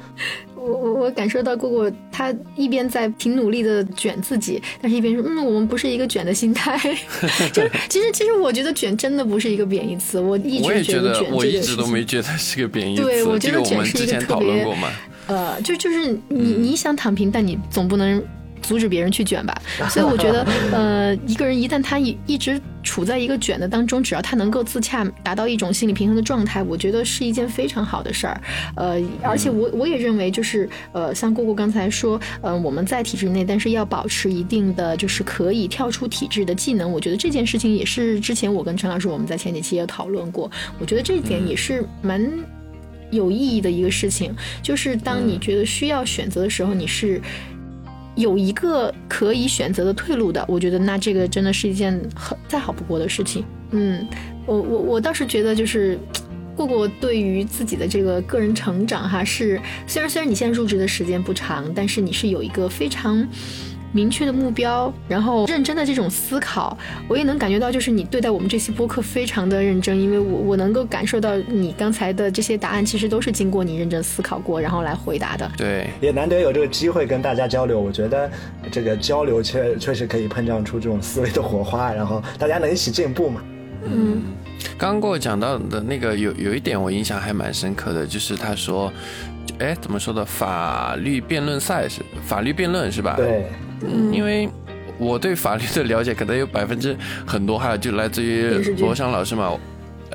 [0.62, 6.78] 我我我感受到过过他一边在挺努力的卷自己，但是一边说，嗯，我们不是一个卷的心态。
[7.52, 13.02] 就 其实其实我觉得卷真的不是一个贬义词，我一直觉得卷，我一直都没觉得是个贬义词。
[13.02, 14.66] 对我觉得卷是一个特别。
[15.26, 18.22] 呃，就就是你你想躺平，但你总不能
[18.62, 19.54] 阻止别人去卷吧。
[19.90, 28.40] 所以我觉得， 呃，一个人一旦他一一直处在一个卷的当中，只要他能够自洽，达到一种心理平衡的状态，我觉得是一件非常好的事儿。
[28.76, 36.90] 呃，而且我我也认为，就是呃，像姑姑刚才说，呃，我们在体制内，但是要保持一定的就是可以跳出体制的技能。
[36.90, 42.30] 我觉得这件事情也是之前我跟陈老师我们在前几期也讨论过，我觉得这一点也是蛮。
[43.12, 47.20] 有意义的一个事情，就是当你觉得需要选择的时候，你是
[48.14, 50.44] 有一个可以选择的退路的。
[50.48, 53.44] 我觉得那这个真的是一件很再好不过的事情。
[53.70, 54.06] 嗯，
[54.46, 55.98] 我我我倒是觉得就是。
[56.54, 63.26] 过过对于自己的这个个人成长哈，是虽然虽然你现在入职的时间不长，但是你是有一个非常
[63.93, 66.76] 明确的目标，然后认真的这种思考，
[67.07, 75.51] 我也能感觉到，就是你对待我们这期播客非常的认真，因为我我能够感受到你刚才的这些答案其实都是经过你认真思考过，然后来回答的。
[75.57, 78.30] 对，也难得有这个机会跟大家交流，我觉得
[78.70, 83.43] 这个交流确确实可以碰撞出这种思维的火花，然后大家能一起进步嘛。
[83.84, 84.22] 嗯。
[84.78, 88.93] 刚跟我讲到的那个有有一点我印象还蛮深刻的，就是他说，
[89.59, 90.24] 哎，怎么说的？
[90.24, 93.14] 法律辩论赛是法律辩论是吧？
[93.16, 93.47] 对，
[93.82, 94.48] 嗯，因为
[94.98, 99.52] 我对法律的了解可能有百分之很多哈，就来自于罗翔老师嘛。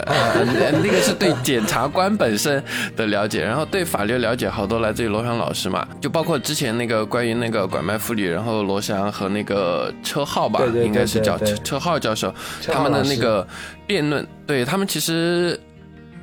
[0.05, 0.45] 呃，
[0.83, 2.63] 那个是对检察官本身
[2.95, 12.31] 的了解，然后对法律了解好多来自于罗翔老师嘛，就包括之前那个关于那个拐卖妇女，然后罗翔和那个车浩吧，应该是叫车浩教授，
[12.67, 13.45] 他们的那个
[13.87, 15.59] 辩论，对他们其实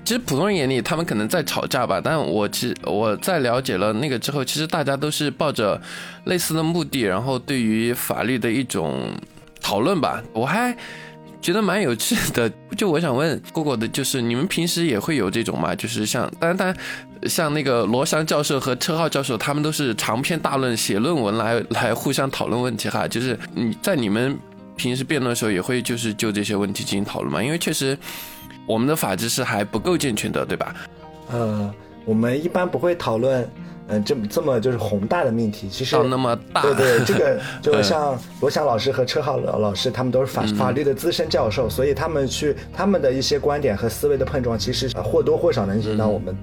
[0.05, 5.81] 其实普通人眼里他们可能在吵架吧，但我其实我在了解了那个之后，其实大家都是抱着
[6.27, 9.11] 类似的目的，然后对于法律的一种
[9.61, 10.77] 讨论吧，我还。
[11.43, 15.75] 觉得蛮有趣的， 就我想问过过的，就是你们平时也会有这种吗？
[15.75, 16.75] 就是像，当然，当然，
[17.29, 23.07] 像那个罗翔教授和车浩教授，他们都是长篇大论写论文来来互相讨论问题哈。
[23.07, 24.35] 就是你在你们
[24.75, 27.43] 平时辩论的时候，也会就是就这些问题进行讨论吗？
[27.43, 27.95] 因为确实
[28.67, 30.75] 我们的法制是还不够健全的，对吧？
[31.31, 33.49] 呃，我们一般不会讨论。
[33.87, 46.35] 嗯，这么这么就是宏大的命题，其实那么大，对对， 这个就像罗翔老师和车浩老老师，他们都是法法律的资深教授，所以他们去他们的一些观点和思维的碰撞，其实或多或少能影响到我们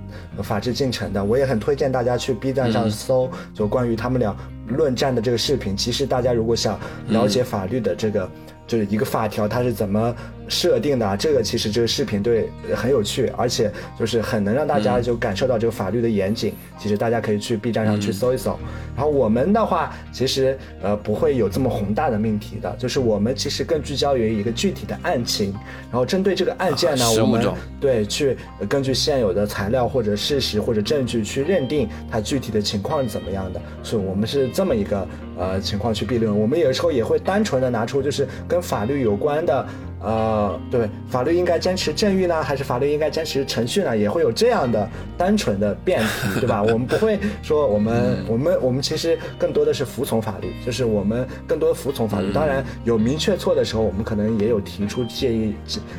[0.43, 1.23] 法治进程的。
[1.23, 5.75] 我也很推荐大家去 B 站上搜，就关于他们俩论战的这个视频。
[5.75, 8.29] 其实大家如果想了解法律的这个。
[8.67, 10.15] 就是一个法条，它是怎么
[10.51, 11.17] 设定的？
[11.17, 16.53] 这个其实这个视频对很有趣，而且就是很能让大家就感受到这个法律的严谨。
[16.77, 18.59] 其实大家可以去 B 站上去搜一搜。
[18.95, 25.53] 然后我们的话，其实呃不会有这么宏大的命题的，就是我们其实更聚焦于一个具体的案情，
[25.89, 27.47] 然后针对这个案件呢，我们
[27.79, 28.35] 对去
[28.67, 33.61] 根据现有的材料或者事实或者证据去认定它具体的情况是怎么样的。
[33.81, 36.37] 所以我们是这么一个呃情况去辩论。
[36.37, 39.65] 我们有时候也会单纯的拿出就是跟法律有关的，
[40.03, 43.95] 呃，对，法律应该坚持正义呢，还是法律应该坚持程序呢？
[43.95, 46.63] 也会有这样的单纯的辩题，对吧？
[46.73, 52.33] 我们不会说我们我们我们其实更多的是服从法律，就是我们更多服从法律。
[52.33, 55.55] 当然有明确错的时候，我们可能也有提出建议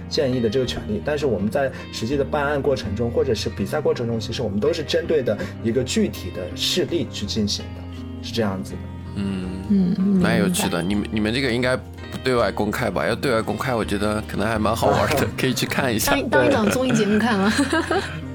[0.08, 1.00] 建议的这个权利。
[1.04, 8.78] 但是我们在实际的办案过程中，或者是比赛过程中，其实我们都是针对的一个具体的事例去进行的，是这样子的。
[9.14, 10.82] 嗯嗯，蛮有趣的。
[10.82, 11.78] 你们你们这个应该。
[12.22, 13.04] 不对外公开吧？
[13.04, 16.12] 要对外公开，我觉得可能还蛮好玩的， 可以去看一下。
[16.12, 17.52] 当当一档综艺节目看吗？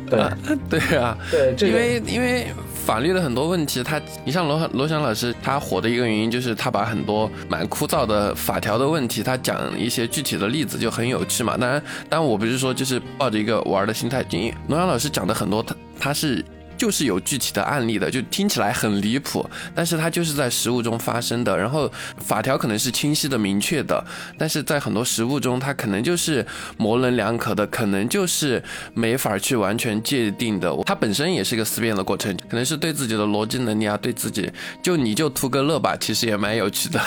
[0.10, 0.20] 对
[0.80, 2.48] 对啊，对，因为因为
[2.86, 11.56] 法律的很多问题，他你像罗罗翔老师，他火的一个原因就是他把很多蛮枯燥的法条的问题，他讲一些具体的例子就很有趣嘛。
[11.58, 16.44] 当然，当然我不是说就是抱着一个玩的心态，因为罗翔老师讲的很多，他他是。
[16.78, 21.58] 就是有具体的案例的，就听起来很离谱，但是它就是在实物中发生的。
[21.58, 24.06] 然后法条可能是清晰的、明确的，
[24.38, 26.46] 但是在很多实物中，它可能就是
[26.78, 28.64] 模棱两可的，可能就是
[28.94, 30.72] 没法去完全界定的。
[30.86, 34.52] 它本身也是一个思辨的过程，可能是对自己的逻辑能力啊，对自己
[34.84, 37.02] 就你就图个乐吧，其实也蛮有趣的。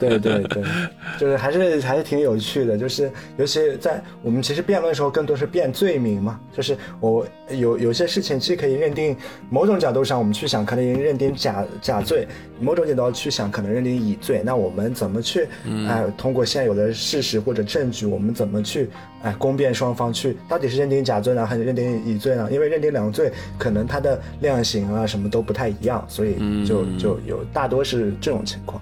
[0.00, 0.62] 对对对，
[1.20, 9.03] 就是还是还是挺有趣的，就是尤其在我们其实辩论的时候，更多是辩罪名嘛，就是我有有些事情既可以认定。
[9.50, 12.26] 某种角度上，我们去想，可能认定假假罪；
[12.60, 14.42] 某种角度去想，可能认定乙罪。
[14.44, 15.48] 那我们怎么去？
[15.88, 18.88] 哎，通过现有的事实或者证据，我们怎么去？
[19.22, 22.48] 哎，公辩双方去，到底是认定假罪呢，还是认定乙罪呢？
[22.52, 26.36] 因为认定两罪，可能它的量刑啊什么都不太一样，所以
[26.66, 28.80] 就就有大多是这种情况。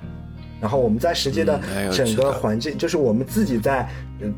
[0.62, 1.60] 然后我们在实际的
[1.92, 3.86] 整个环境，就是我们自己在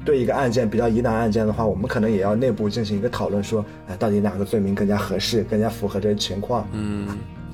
[0.06, 6.66] 对一个案件比较疑难案件的话，我们可能也要内部进行一个讨论，说，哎，到底哪个罪名更加合适，更加符合这个情况？
[6.72, 7.06] 嗯，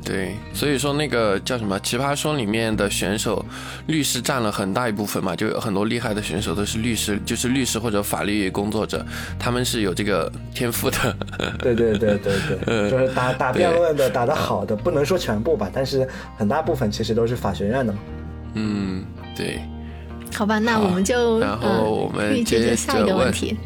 [0.05, 0.37] 对。
[0.55, 3.45] 所以说那个叫什么《奇葩说》里面的选手，
[3.89, 9.05] 律师占了很大一部分嘛，就有很多厉害的选手都是律师，就是律师或者法律工作者，
[9.37, 11.17] 他们是有这个天赋的。
[11.59, 12.33] 对对对对
[12.65, 16.09] 对，就是打打辩论的打得好的，不能说全部吧，但是
[16.39, 17.99] 很大部分其实都是法学院的嘛。
[18.55, 19.05] 嗯，
[19.37, 19.61] 对，
[20.35, 23.57] 好吧，那我们就然后我们接着下一个问题。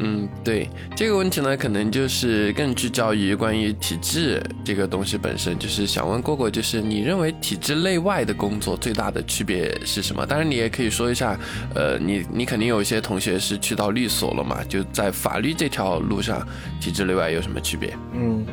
[0.00, 5.58] 嗯，对这个问题呢，可能就是更聚焦于关于体制这个东西本身。
[5.58, 10.24] 就是想问过过，就是你认为体制内外的工作最大的区别是什么？
[10.24, 11.36] 当然，你也可以说一下，
[11.74, 16.46] 呃，你你肯定有一些同学是去到律所了嘛，就在法律这条路上，
[16.80, 17.92] 体制内外有什么区别？
[18.14, 18.46] 嗯。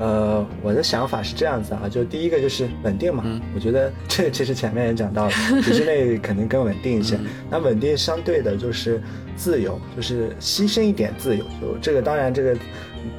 [0.00, 3.22] 呃，我的想法是这样子啊，就第一个就是稳定嘛，
[3.54, 5.32] 我觉得这其实前面也讲到了，
[5.62, 7.18] 体制内肯定更稳定一些。
[7.50, 9.02] 那稳定相对的就是
[9.36, 11.44] 自由，就是牺牲一点自由。
[11.60, 12.56] 就这个当然这个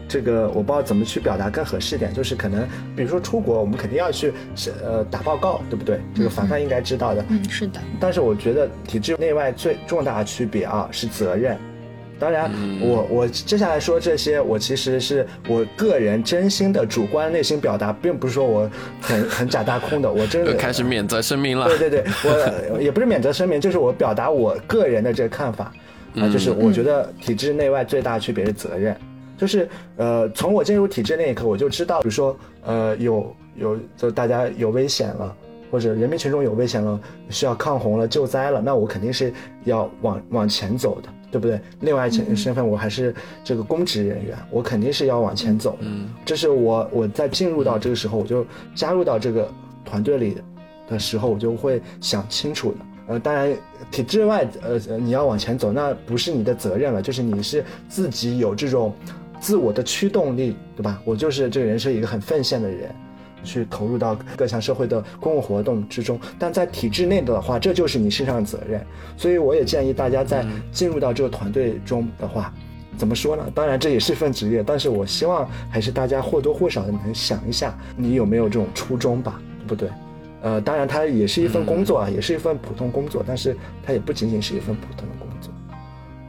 [0.08, 6.02] 这个我不知道怎么去表达更合适一点，就是可能比如说出国，我们肯定要去是呃打报告，对不对？
[6.16, 7.24] 这个凡凡应该知道的。
[7.30, 7.80] 嗯，是的。
[8.00, 11.56] 但是我觉得体制内外最重大的区别啊是责任。
[12.22, 18.70] 当然，我我接下来说这些，我其实是我个人真心的主观内心表达，并不是说我
[19.02, 21.68] 很很假大空的，我真的 开始免责声明了。
[21.68, 22.04] 对对对，
[22.72, 25.74] 我也不是免责声明，就是我表达我个人的这个看法
[26.16, 28.96] 啊，就是我觉得体制内外最大的区别是责任，
[29.36, 29.68] 就是
[29.98, 35.36] 呃，从我进入体制那一刻，我就知道，比如说呃，有有就大家有危险了，
[35.72, 37.00] 或者人民群众有危险了，
[37.32, 41.10] 需要抗洪了、救灾了，那我肯定是要往往前走的。
[41.32, 41.60] 对不对？
[41.80, 45.78] 另外一身份，我还是这个公职人员，我肯定是要往前走。
[45.80, 49.50] 嗯，这是我我在进入到这个时候，我就加入到这个
[49.86, 50.38] 团队里
[50.88, 52.78] 的时候，我就会想清楚的。
[53.08, 53.52] 呃，当然
[53.90, 58.94] 体制外，呃，你要往前走，那不是你的责任了，就是你是自己有这种
[59.40, 61.02] 自我的驱动力，对吧？
[61.06, 62.94] 我就是这个人是一个很奉献的人。
[63.44, 68.86] 去投入到各项社会的公共活动之中，但在体制内的话，这就是你身上的责任。
[69.18, 72.54] 所以我也建议大家在进入到这个团队中的话，
[72.98, 73.44] 怎么说呢？
[73.54, 79.90] 当然这也是一份职业，但是我希望还是大家或多或少的能想一下，你有没有这种初衷吧，对不对？
[80.44, 85.54] 呃，当然它也是一份工作啊，也是一份普通工作，但是它也不仅仅是一份普通的工作。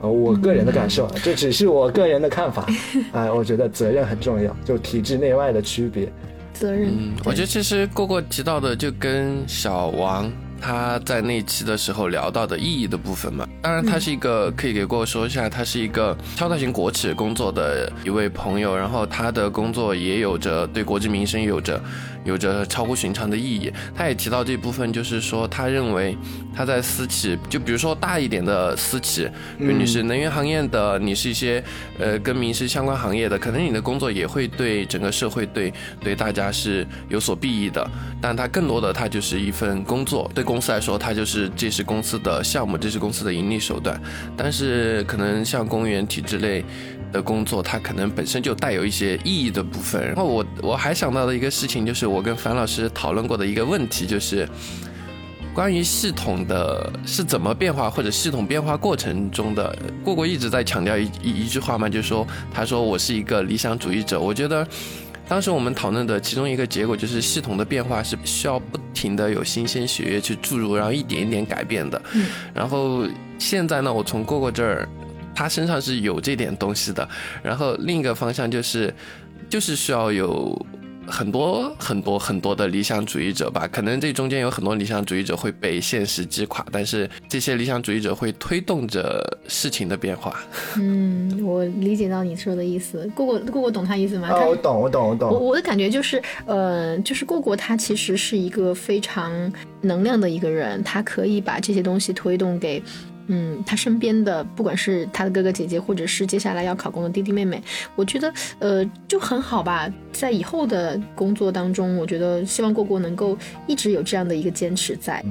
[0.02, 2.66] 呃，我个人的感受，这只是我个人的看法。
[3.12, 6.12] 哎，我觉得责任很重要，就体制内外的区别。
[6.53, 10.30] 责任，嗯，我觉得其实过过提到的就跟小王
[10.62, 21.82] 他在那期的时候聊到的意义的部分嘛，当然他是一个可以给过说一下，他是一个超大型国企工作的一位朋友，然后他的工作也有着对国计民生有着。
[22.24, 23.72] 有着超乎寻常的意义。
[23.96, 26.16] 他也提到这部分，就是说，他认为
[26.54, 31.60] 他在私企，就比如说大一点的私企，比如你是能源行业的，你是一些
[31.98, 37.84] 呃跟民生相关行业的，可能你的工作也会对整个社会、对对大家是有所裨益的。
[38.20, 44.00] 但他更多的，他就是一份工作，对公司来说，它就是这是公司的项目，这是公司的盈利手段。
[44.36, 46.64] 但是可能像公务员体制类。
[47.12, 50.03] 的工作，它可能本身就带有一些意义的部分。
[50.03, 54.48] 然后我我还想到的一个事情，就是我跟樊老师讨论过的一个问题，就是
[55.53, 59.76] 关于系统的是怎么变化，或者系统变化过程中的。
[60.03, 64.18] 过过一直在强调一一一句话嘛，就是说，他说我是一个理想主义者。
[64.18, 64.66] 我觉得
[65.33, 71.99] 当时我们讨论的其中一个结果，就是系统的变化是需要不停的有新鲜血液去注入，然后一点一点改变的。
[72.53, 73.09] 然后
[73.39, 74.87] 现在呢，我从过过这儿。
[75.35, 77.09] 他身上是有这点东西的，
[77.43, 78.95] 然后另一个方向就是，
[79.49, 80.66] 就是需要有
[81.07, 83.68] 很多很多很多的理想主义者吧。
[83.70, 90.40] 可能这中间有很多理想主义者会被现实击垮，但是这些理想主义者会推动着事情的变化。
[90.76, 93.11] 嗯，我理解到你说的意思。
[93.14, 94.28] 过过过过懂他意思吗？
[94.28, 95.30] 啊，我懂，我懂，我懂。
[95.30, 102.82] 我我的感觉就是，呃，就是过过他其实是一个非常能量的一个人，他可以把这些东西推动给。
[103.27, 107.62] 嗯，他身边的不管是他的哥哥姐姐，或者是接下来要考公的弟弟妹妹，
[107.95, 109.93] 我觉得呃就很好吧。
[110.12, 115.25] 在以后的工作当中，我觉得希望过过能够一直有这样的一个坚持在。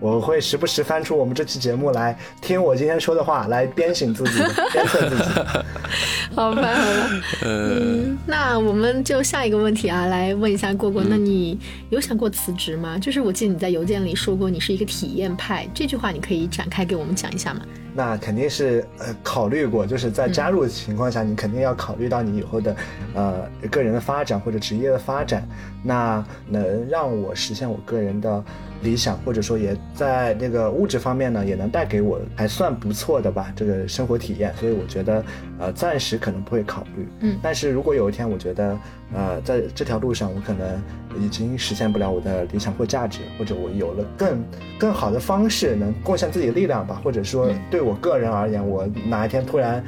[0.00, 4.38] 我会时不时翻出我们这期节目来听我今天说的话，来鞭醒自己，
[4.72, 5.24] 鞭策自己。
[6.34, 6.68] 好吧，好吧。
[7.44, 11.58] 嗯，那我们就下一个问题啊，来问一下过过，那你
[11.90, 12.96] 有想过辞职吗？
[12.98, 17.62] 就是我记得你在邮件里说过你是一个体验派，这句话你可以展开给我们讲一下吗？
[17.94, 22.76] 那肯定是呃考虑过，就是在加入的情况下，你肯定要考虑到你以后的
[23.14, 25.48] 呃个人的发展或者职业的发展，
[25.82, 28.44] 那能让我实现我个人的。
[28.82, 34.54] 理想，或者说也在那个物质方面呢，也能带给我还算不错的吧，这个生活体验。
[34.56, 35.24] 所以我觉得，
[35.58, 37.08] 呃，暂时可能不会考虑。
[37.20, 38.78] 嗯，但是如果有一天我觉得，
[39.12, 40.80] 呃，在这条路上我可能
[41.20, 44.44] 已经实现不了我的理想或价值，或者我有了更
[44.78, 49.84] 更好的方式能贡献自己的力量吧，或者说对我个人而言，我哪一天突然，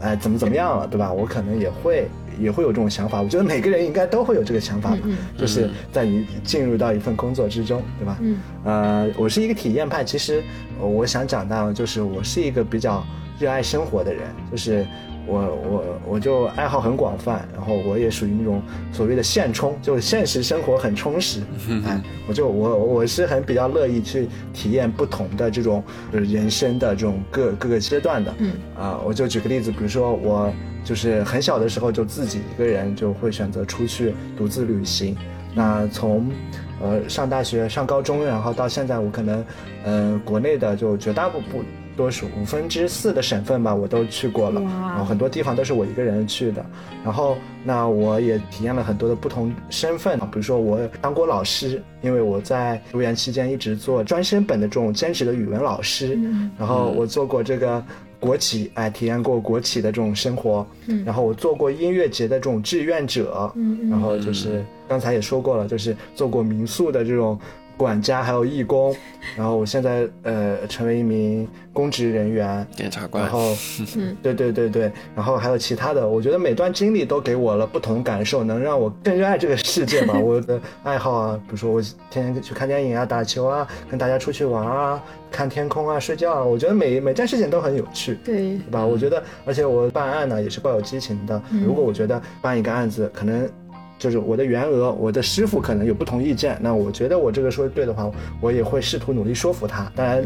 [0.00, 1.12] 哎，怎么怎么样了，对吧？
[1.12, 2.08] 我可能也会。
[2.40, 4.98] 也会有这种想法，我觉得每个人应该都会有这个想法吧，
[5.36, 8.18] 就是在你进入到一份工作之中，对吧？
[8.20, 10.42] 嗯，呃，我是一个体验派，其实
[10.80, 13.04] 我想讲到，就是我是一个比较
[13.38, 14.86] 热爱生活的人，就是
[15.26, 18.60] 我我我就爱好很广泛，然后我也属于那种
[18.92, 21.40] 所谓的现充，就是现实生活很充实，
[21.86, 25.82] 哎，我就我我是很比较乐意去体验不同的这种
[26.12, 28.52] 人生的这种各各个阶段的，嗯。
[28.78, 30.52] 啊，我就举个例子，比如说我
[30.84, 35.16] 就是很小的时候就自己一个人就会选择出去独自旅行，
[35.54, 36.30] 那从
[36.80, 39.44] 呃上大学上高中，然后到现在我可能
[39.84, 41.64] 呃国内的就绝大部分。
[41.96, 46.66] 多数五分之四的省份吧，我都去过了，然后很多地方都是我一个人去的。
[47.04, 56.18] 然后，那我也体验了很多的不同身份，比如说我当过老师，因为我在读研期间一直做专升本的这种兼职的语文老师。
[56.58, 57.80] 然后我做过这个
[58.24, 60.66] 国企，哎，体验过国企的这种生活。
[61.04, 63.52] 然后我做过音乐节的这种志愿者。
[63.90, 67.38] 然后就是刚才也说过了，就是做过民宿的这种。
[67.76, 68.94] 管家还有义工，
[69.36, 73.52] 然后我现在呃成为一名公职人员，检察官，然后，
[74.22, 80.14] 对对对对，然后还有其他的，我觉得每段经历都给我了不同感受，能让我更热爱这个世界吧。
[80.22, 85.02] 我的爱好啊，比如说我天天去看电影啊、打球啊、跟大家出去玩啊、
[85.34, 88.86] 看天空啊、睡觉啊，我觉得每每件事情都很有趣，对，对吧？
[88.86, 91.42] 我觉得，而且我办案呢也是抱有激情的。
[91.66, 93.48] 如果我觉得办一个案子可能。
[93.96, 98.10] 就是我的员额，我的师傅可能有不同意见，那我觉得我这个说的对的话，
[98.40, 99.90] 我也会试图努力说服他。
[99.94, 100.22] 当然，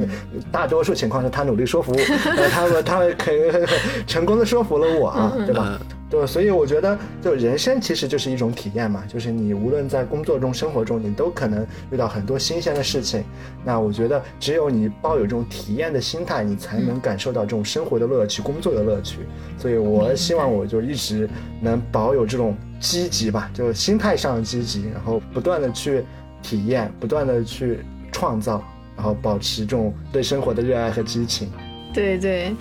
[0.51, 1.95] 大多数情况是他努力说服，
[2.51, 3.39] 他们他可以
[4.07, 5.79] 成功的说服了我啊，对吧？
[6.11, 13.23] 对，所以我觉得，就人生其实就是一种体验嘛，就是你无论在工作中、生活中，你都可能遇到很多新鲜的事情。
[13.63, 19.19] 那我觉得，只有你抱有这种体验的心态，你才能感受到这种生活的乐趣、工作的乐趣。
[19.59, 21.29] 所以我希望我就一直
[21.61, 26.03] 能保有这种积极吧，就心态上的积极，然后不断的去
[26.43, 27.81] 体验，不断的去
[28.11, 28.65] 创造，
[28.97, 31.53] 然后保持这种对生活的热爱和激情。
[31.99, 32.55] 对对，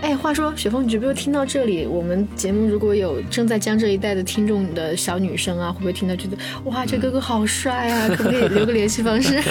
[0.00, 8.08] 哎，话说雪峰，你觉不觉听到这里，我们节目如果有正在江浙一带的听众的小女生啊，会不会听到觉得哇，这哥哥好帅啊？
[8.16, 9.42] 可不可以留个联系方式？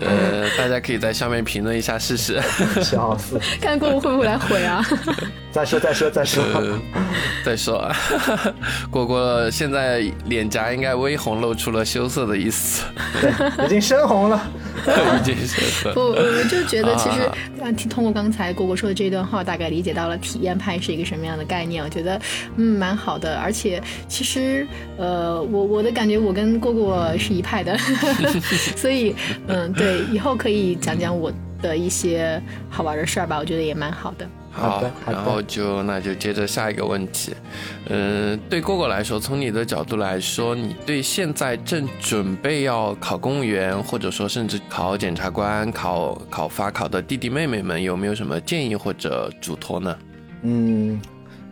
[0.00, 2.40] 呃，大家可以在下面评论一下试试。
[2.82, 3.38] 笑死！
[3.60, 4.84] 看过会不会来回啊？
[5.50, 6.44] 再说再说再说
[7.44, 7.96] 再说啊，
[8.90, 12.84] 果果现在脸颊应该微红，露出了羞涩的意思，
[13.20, 14.40] 对，已经深红了，
[15.20, 16.04] 已经深红。
[16.04, 17.22] 我我就觉得其实
[17.62, 21.82] 啊，通过刚才果果说的这段话，大概理解到了体验派是一个什么样的概念。
[21.84, 22.20] 我觉得
[22.56, 27.76] 嗯蛮好的，而且其实呃我我的感觉我跟果果是一派的，
[28.76, 29.14] 所以
[29.46, 32.40] 嗯对，以后可以讲讲我的一些
[32.70, 34.28] 好玩的事儿吧，我觉得也蛮好的。
[34.58, 37.32] 好，然后就那就接着下一个问题，
[37.88, 49.96] 嗯，对哥哥来说，从你的角度来说，你对现在正准备要考公务员，或者说甚至考检察官、考考法考的弟弟妹妹们，有没有什么建议或者嘱托呢？
[50.42, 51.00] 嗯，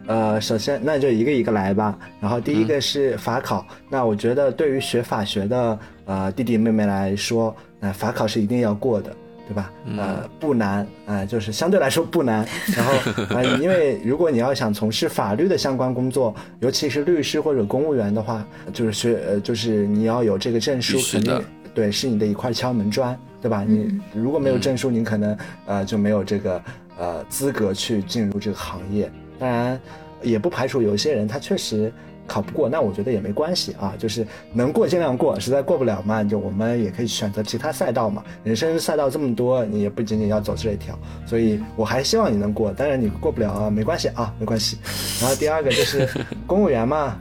[0.06, 1.96] 呃，首先那就一个一个来吧。
[2.20, 9.14] 然后第一个是法考，那我觉得对于学法学的呃弟弟妹妹来说，那法考是一定要过的。
[9.46, 9.70] 对吧？
[9.96, 12.46] 呃，不难，呃，就是相对来说不难。
[12.76, 12.92] 然后，
[13.30, 23.64] 呃，因为如果你要想从事法律的相关工作，尤其是律师或者公务员的话，就是学，呃，就是你要有这个证书，肯定对，是你的一块敲门砖，对吧？
[23.66, 26.62] 你如果没有证书，你可能呃就没有这个
[26.98, 29.10] 呃资格去进入这个行业。
[29.38, 29.80] 当然，
[30.22, 31.92] 也不排除有些人他确实。
[32.26, 38.24] 考不过，那我觉得也没关系啊，就是能过尽量过，实在过不了嘛，就我们也可以选择其他赛道嘛。
[38.44, 42.72] 人生赛道这么多，你也不仅仅要走这一条，所以我还希望你能过。
[42.72, 44.78] 当然你过不了啊，没关系啊，没关系。
[45.20, 46.08] 然后第二个就是
[46.46, 47.16] 公务员嘛。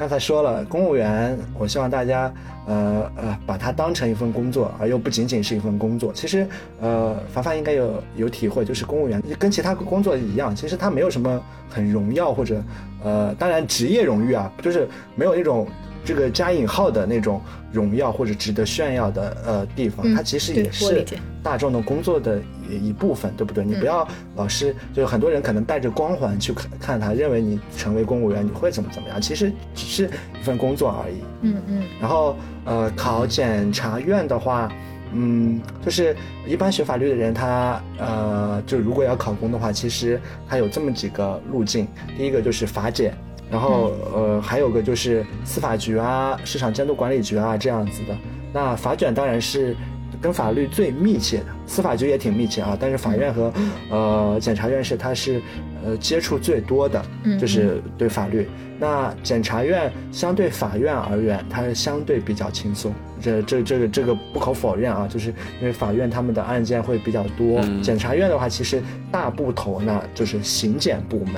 [0.00, 2.32] 刚才说了，公务员，我希望大家，
[2.66, 6.10] 呃呃，把它当成一份工作，而又不仅仅是一份工作。
[6.10, 6.48] 其实，
[6.80, 11.38] 呃，凡凡应该有有体会，就是公务员跟其他工作一样，其实他没有什么
[11.68, 12.62] 很荣耀或者，
[13.04, 15.66] 呃，当然职业荣誉啊，就是没有那种。
[16.04, 17.40] 这个加引号的那种
[17.72, 21.04] 荣耀或者值得炫耀的呃地方，它其实也是
[21.42, 23.64] 大众的工作的一部分，对不对？
[23.64, 31.16] 你不要老是就是很多人可能带着光环去看看他，认为你成为公务员你会怎么怎么样，其实只是一份工作而已。
[31.42, 31.82] 嗯嗯。
[32.00, 34.70] 然后呃，考检察院的话，
[35.12, 36.14] 嗯，就是
[36.46, 41.86] 一般学法律的人，他呃，就如果要考公的话，其实他有这么几个路径，
[42.16, 43.14] 第一个就是法检。
[43.50, 48.16] 然后，呃，还有个就是司法局啊、市场监督管理局啊这样子的。
[48.52, 49.76] 那法卷当然是
[50.20, 52.76] 跟法律最密切的，司法局也挺密切啊。
[52.78, 53.52] 但是法院和
[53.90, 55.42] 呃检察院是它是
[55.84, 57.04] 呃接触最多的，
[57.38, 58.48] 就是对法律。
[58.78, 62.94] 那检察院相对法院而言，它是相对比较轻松。
[63.20, 65.28] 这这这个这个不可否认啊，就是
[65.60, 67.60] 因为法院他们的案件会比较多。
[67.82, 68.82] 检察院的话，其实
[69.12, 71.34] 大部头呢就是刑检部门。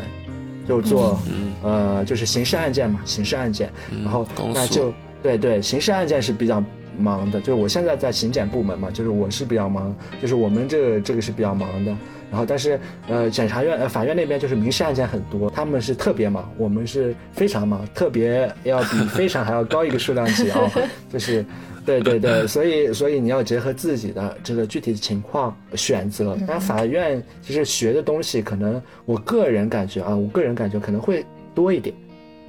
[0.66, 1.20] 就做
[1.62, 3.70] 呃就是刑事案件嘛，刑事案件，
[4.02, 4.92] 然后那就
[5.22, 6.62] 对对，刑事案件是比较
[6.98, 11.96] 忙的，就是我现在在刑检部门嘛，就是我是比较忙，就是我们这个这个是比较忙的。
[12.30, 20.70] 然后但是呃检察院呃法院那边就是民事案件很多，他们是特别忙，我们是非常忙，特别要比非常还要高一个数量级啊，
[21.12, 21.44] 就是。
[21.87, 26.37] 对对对，所以所以你要结合自己的这个具体的情况选择。
[26.47, 31.24] 那法院其实学的东西，可能我个人感觉啊，我个人感觉可能会
[31.55, 31.95] 多一点，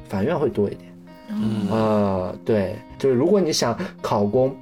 [0.07, 0.93] 法院会多一点。
[1.29, 4.55] 嗯呃，对，就是如果你想考公，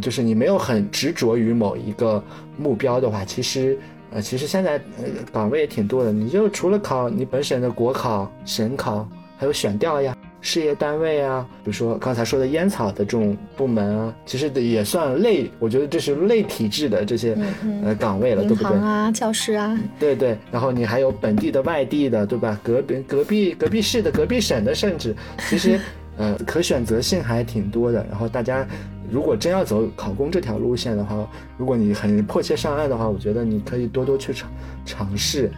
[0.00, 2.22] 就是你没有很执着于某一个
[2.56, 3.78] 目标的话，其实
[4.10, 6.12] 呃，其实现在呃岗位也挺多的。
[6.12, 9.06] 你就除了考你本省的国考、省考，
[9.36, 17.34] 还有选调呀、事业单位啊，比如说刚才说的烟草的这种部门啊，其实也算类，我觉得这是类体制的这些
[17.82, 18.64] 呃岗位了，对不对？
[18.64, 22.60] 行啊，教师啊，对对，然后你还有本地的、外地的，对吧？
[22.62, 25.16] 隔壁、隔壁、隔壁市的、隔壁省的，甚至
[25.48, 25.80] 其实
[26.18, 28.06] 呃可选择性还挺多的。
[28.10, 28.66] 然后大家
[29.10, 31.26] 如果真要走考公这条路线的话，
[31.56, 34.50] 如果你很迫切上岸的话，我觉得你可以多多去尝
[34.84, 35.50] 尝试。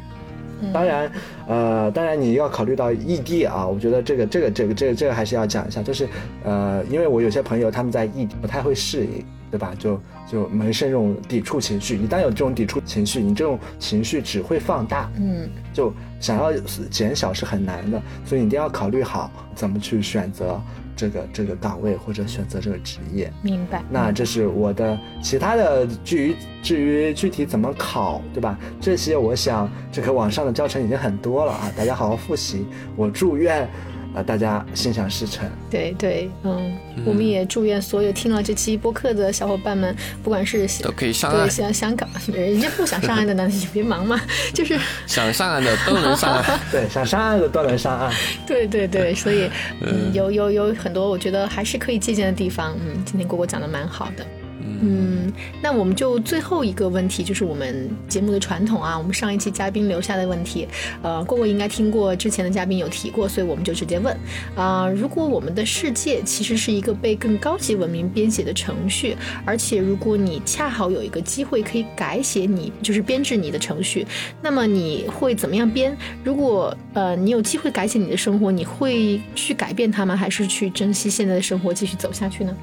[0.73, 1.11] 当然，
[1.47, 6.09] 呃，当然你要考虑到异地啊，我觉得这个这个这个这个这个还是要讲一下，就是
[6.45, 9.75] 呃，因为我有些朋友他们在异地不太会适应，对吧？
[9.79, 16.53] 就就萌生这种抵触情绪，一旦有这种抵触情绪，你这种情绪只会放大，嗯就想要
[16.91, 20.61] 减小是很难的，所以你一定要考虑好怎么去选择
[20.97, 23.33] 这个这个岗位或者选择这个职业。
[23.43, 23.85] 明白。
[23.91, 28.59] 那这是我的其他的，至于至于具体怎么考，对吧？
[28.81, 32.67] 这些我想这个网上的教程已经很多了啊，大家好好复习。
[32.97, 33.69] 我祝愿
[34.17, 35.47] 啊、大家心想事成。
[35.71, 39.95] 对对，嗯，我们也祝愿所有听了这期播客的小伙伴们，
[40.25, 44.19] 不管是都可以上岸对，想香港，人家不想上岸的呢，你别忙嘛，
[44.55, 46.61] 就是想上岸的都能上岸。
[46.73, 48.11] 对，想上岸的都能上岸。
[48.47, 49.51] 对对对，所以
[49.83, 52.75] 嗯，有有有很多我觉得还是可以借鉴的地方。
[52.81, 54.25] 嗯，今天果果讲的蛮好的。
[54.81, 60.67] 嗯，那我们就最后一个问题，就是我们节目的传统啊，我们上一期嘉宾留下的问题，
[61.03, 64.17] 呃，过过应该听过之前的嘉宾有提过，所以我们就直接问
[64.55, 74.07] 啊、如果我们的世界其实是一个被更高级文明编写的程序，而且如果你恰好有一个机会可以改写你，就是编制你的程序，
[74.43, 75.97] 那么你会怎么样编？
[76.23, 80.17] 如果呃你有机会改写你的生活，你会去改变它吗？
[80.17, 82.57] 还是去珍惜现在的生活，继续走下去呢？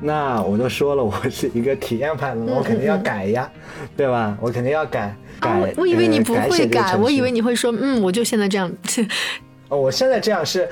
[0.00, 3.50] 那我都说了，我是一个体验派的， 我肯定要改呀，
[3.96, 4.36] 对吧？
[4.40, 5.14] 我肯定要改。
[5.40, 7.40] 改啊，我我以为你不呃会改，我以为你。
[7.40, 8.70] 会说，嗯，我就现在这样。
[9.68, 10.68] 哦，我现在这样是，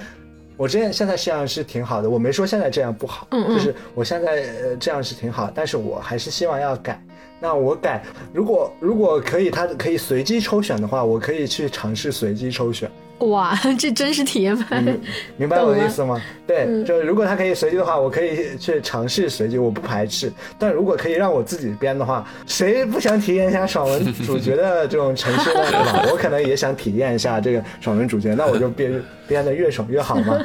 [0.56, 7.00] 我之前现在这样是挺好的，我没说现在这样不好，嗯嗯就是我现在呃这样是挺好，但是我还是希望要改。
[7.38, 8.02] 那我改，
[8.32, 12.90] 如果如果可以，他可以随机抽选的话，我可以去尝试随机抽选。
[13.20, 14.80] 哇， 这真是体验派。
[14.80, 15.00] 明
[15.38, 16.20] 明白我的意思吗？
[16.46, 20.32] 对，嗯就如果他可以随机的话，我可以去尝试随机，我不排斥。
[20.58, 25.64] 但如果可以让我自己编的话，谁不想体验一下爽文主角的这种程序呢？
[25.70, 26.06] 对吧？
[26.12, 30.38] 我可能也想体验一下这个爽文主角，那我就编编的越爽越好嘛。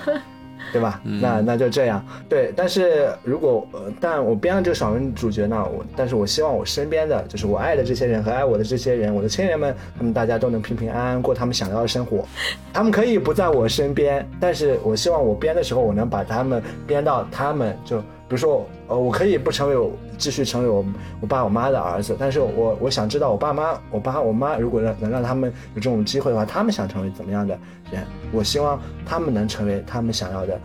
[0.72, 1.02] 对吧？
[1.04, 2.04] 那那就这样。
[2.30, 12.26] 对，但是如果呃，但我编了这个爽文主角呢，我但是我希望我身边的就是我爱的这些人和爱我的这些人，我的亲人们，他们大家都能平平安安过他们想要的生活。
[12.74, 18.02] 他们可以不在我身边，但是我希望我编的时候，我能把他们编到他们就，
[18.32, 20.86] 比如说，呃，我可以不成为我继续成为我
[21.20, 27.60] 我爸我妈的儿子，但是我我想知道我爸妈我爸我妈如果让能让他们有这种机会的话，他们想成为怎么样的
[27.92, 28.06] 人？
[28.32, 30.58] 我希望他们能成为他们想要的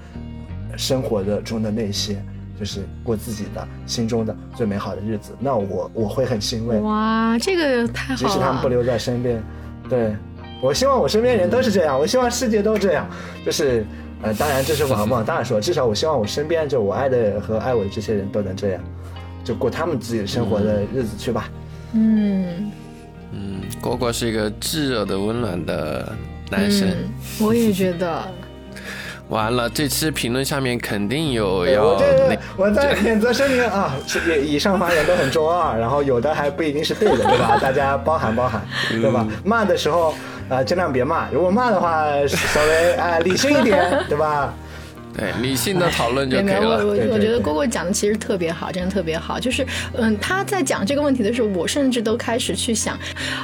[0.76, 2.16] 生活的中的那些。
[2.58, 6.78] 就是过自己的心中的最美好的日子，那我我会很欣慰。
[6.78, 8.16] 哇，这个太好了。
[8.16, 9.42] 即使他们不留在身边，
[9.90, 10.16] 对
[10.62, 13.06] 我希望我身边人都是这样，我希望世界都这样，
[13.44, 13.84] 就是
[14.22, 18.82] 呃，当然这是往往大说，至少我希望我身边就我爱的和爱我的这些人都能这样，
[19.44, 21.50] 就过他们自己的生活的日子去吧。
[21.92, 22.70] 嗯
[23.32, 26.12] 嗯，果果是一个炙热的、温暖的
[26.50, 26.88] 男生。
[26.88, 28.22] 嗯，我也觉得。
[29.28, 37.58] 完了，这期评论下面肯定有对要我这那我在免责声明啊，是以以上发言都很中二，然后有的还不一定是对的，对吧？
[37.60, 39.26] 大家包涵包涵，对吧？
[39.44, 40.14] 骂的时候啊、
[40.48, 44.52] 呃尽量别骂，如果骂的话稍微啊、理性一点， 对吧？
[45.16, 46.84] 对，理性的讨论就可以了。
[46.84, 49.40] 我我觉得蝈蝈讲的其实特别好，真的特别好。
[49.40, 52.94] 就是，嗯，他在讲这个问题的时候，我甚至都开始去想，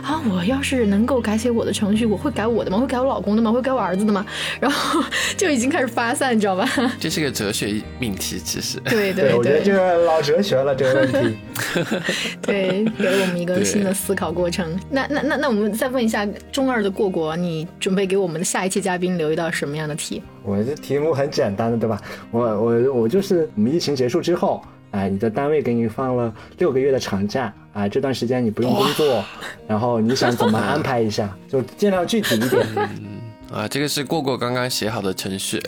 [0.03, 2.79] 啊，我要是能够改写我的程序，我会改我的吗？
[2.79, 3.51] 会改我老公的吗？
[3.51, 4.25] 会改我儿子的吗？
[4.61, 5.03] 然后
[5.37, 6.69] 就已经开始发散，你知道吧？
[7.01, 8.79] 这是个哲学命题，其实。
[8.81, 11.37] 对对，对我觉得这对个老哲学了，这个问题。
[12.43, 14.79] 对，给了我们一个新的思考过程。
[14.91, 20.23] 那那那那，我们再问一下中二的蝈蝈，你准备给我们的下一期嘉宾留一道什么样的题？
[20.45, 22.01] 我这题目很简单的，对吧？
[22.31, 29.25] 我我我就是我们疫情结束之后，哎，你的单位给你放了六个月的长假，啊，这段时间你不用工作，
[29.67, 32.67] 然后你想怎么安排一下， 就尽量具体一点。
[33.53, 35.63] 啊，这个是过过刚刚写好的程序。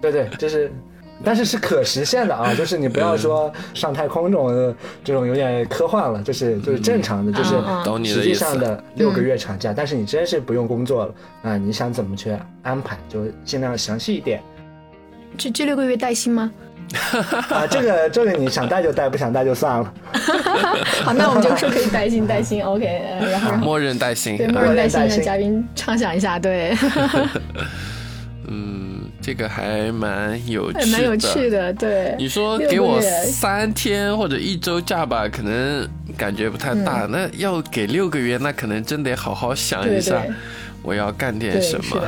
[0.00, 0.72] 对对，就是，
[1.24, 7.54] 但是是可实现的啊， 就是你不要说上太空这种这种有点科幻了，就是就是正常的，就是
[8.04, 14.42] 实际上的六个月长假，但是你真是不用工作了啊，你想怎么去安排，就尽量详细一点
[15.38, 16.50] 这这六个月带薪吗？
[17.48, 17.66] 啊。
[17.70, 19.94] 这个这个你想带就带，不想带就算了。
[21.04, 23.56] 好，那我们就说可以带薪带薪，OK，呃然后。
[23.56, 24.46] 默认带薪对，。
[24.46, 26.76] 啊默认带薪默认带薪让嘉宾畅想一下，对，
[28.46, 28.81] 嗯，
[29.22, 32.14] 这个还蛮有趣的，蛮有趣的，对。
[32.18, 37.06] 你说给我三天或者一周假吧，可能感觉不太大。
[37.08, 40.20] 那要给六个月，那可能真得好好想一下，
[40.82, 42.02] 我要干点，什么。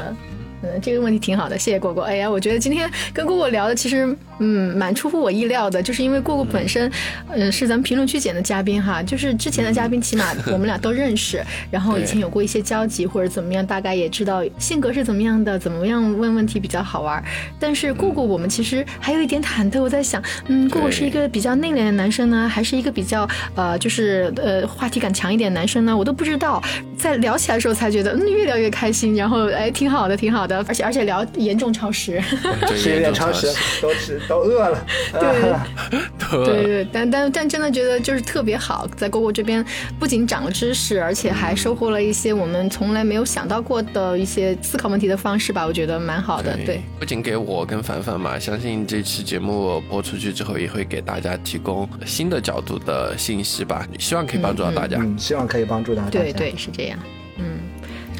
[0.62, 2.02] 嗯，这个问题挺好的，谢谢果果。
[2.02, 6.90] 哎呀，我觉得今天跟果果聊的其实，嗯，蛮出乎我意料的，就是因为过过本身，
[7.30, 17.22] 嗯、是咱们评论区捡的嘉宾哈，就是之前的嘉宾，起码 我们俩都认识，然后以前有过一些交集或者怎么样，大概也知道性格是怎么样的，怎么样问问题比较好玩。
[17.58, 25.96] 但是过过，我们其实还有一点忐忑，我在想，嗯，过过是一个比较内敛的男生呢，还是一个比较呃，就是呃话题感强一点的男生呢？
[25.96, 26.62] 我都不知道。
[26.96, 32.22] 在聊起来的时候才觉得，嗯，越聊越开心，然后哎，挺好的，挺好的，而且而且聊严重超时。
[32.66, 33.46] 对，吃有点超时，
[33.82, 34.86] 都吃都饿了。
[36.34, 39.64] 对对对对，但但但真的觉得就是特别好，在蝈蝈这边
[39.98, 46.56] 不仅长了知识，而且还收获了一些我们从来没有想到过的一些思考问题的方式吧，我觉得蛮好的。
[46.64, 54.98] 对，不仅给我跟凡凡嘛，相信这期节目播出去之后，也会给大家提供新的角度的信息吧，希望可以帮助到大家。
[55.00, 56.18] 嗯，希望可以帮助到大家。
[56.18, 56.98] 对对是这样。
[57.36, 57.58] 嗯，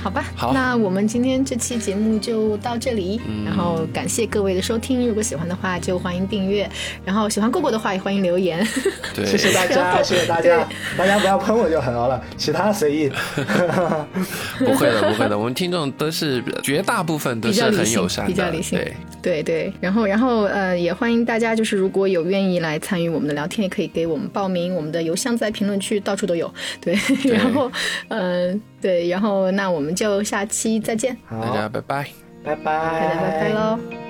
[0.05, 0.53] 好吧，好。
[0.53, 5.09] 那我们今天这期节目就到这里，然后感谢各位的收听。
[5.09, 6.69] 如果喜欢的话，就欢迎订阅；
[7.07, 8.63] 然后喜欢过过的话，也欢迎留言。
[9.15, 13.11] 对， 谢谢大家，谢谢大家，大家不要喷我就很好了，其他随意。
[14.61, 18.79] 不会的，不会的，我们听众都是绝大部分都是很友善的，比较理性
[19.23, 26.53] 对，对对，然后然后呃，也欢迎大家，就是如果有愿意来参与我们的聊天，也可以给我们报名，我们的邮箱在评论区到处都有。
[26.79, 26.95] 对，
[27.33, 27.73] 然后
[28.09, 32.07] 嗯、呃，对，然后那我们就下期再见，好，大家拜拜。
[32.45, 34.04] 拜拜，大家拜拜喽。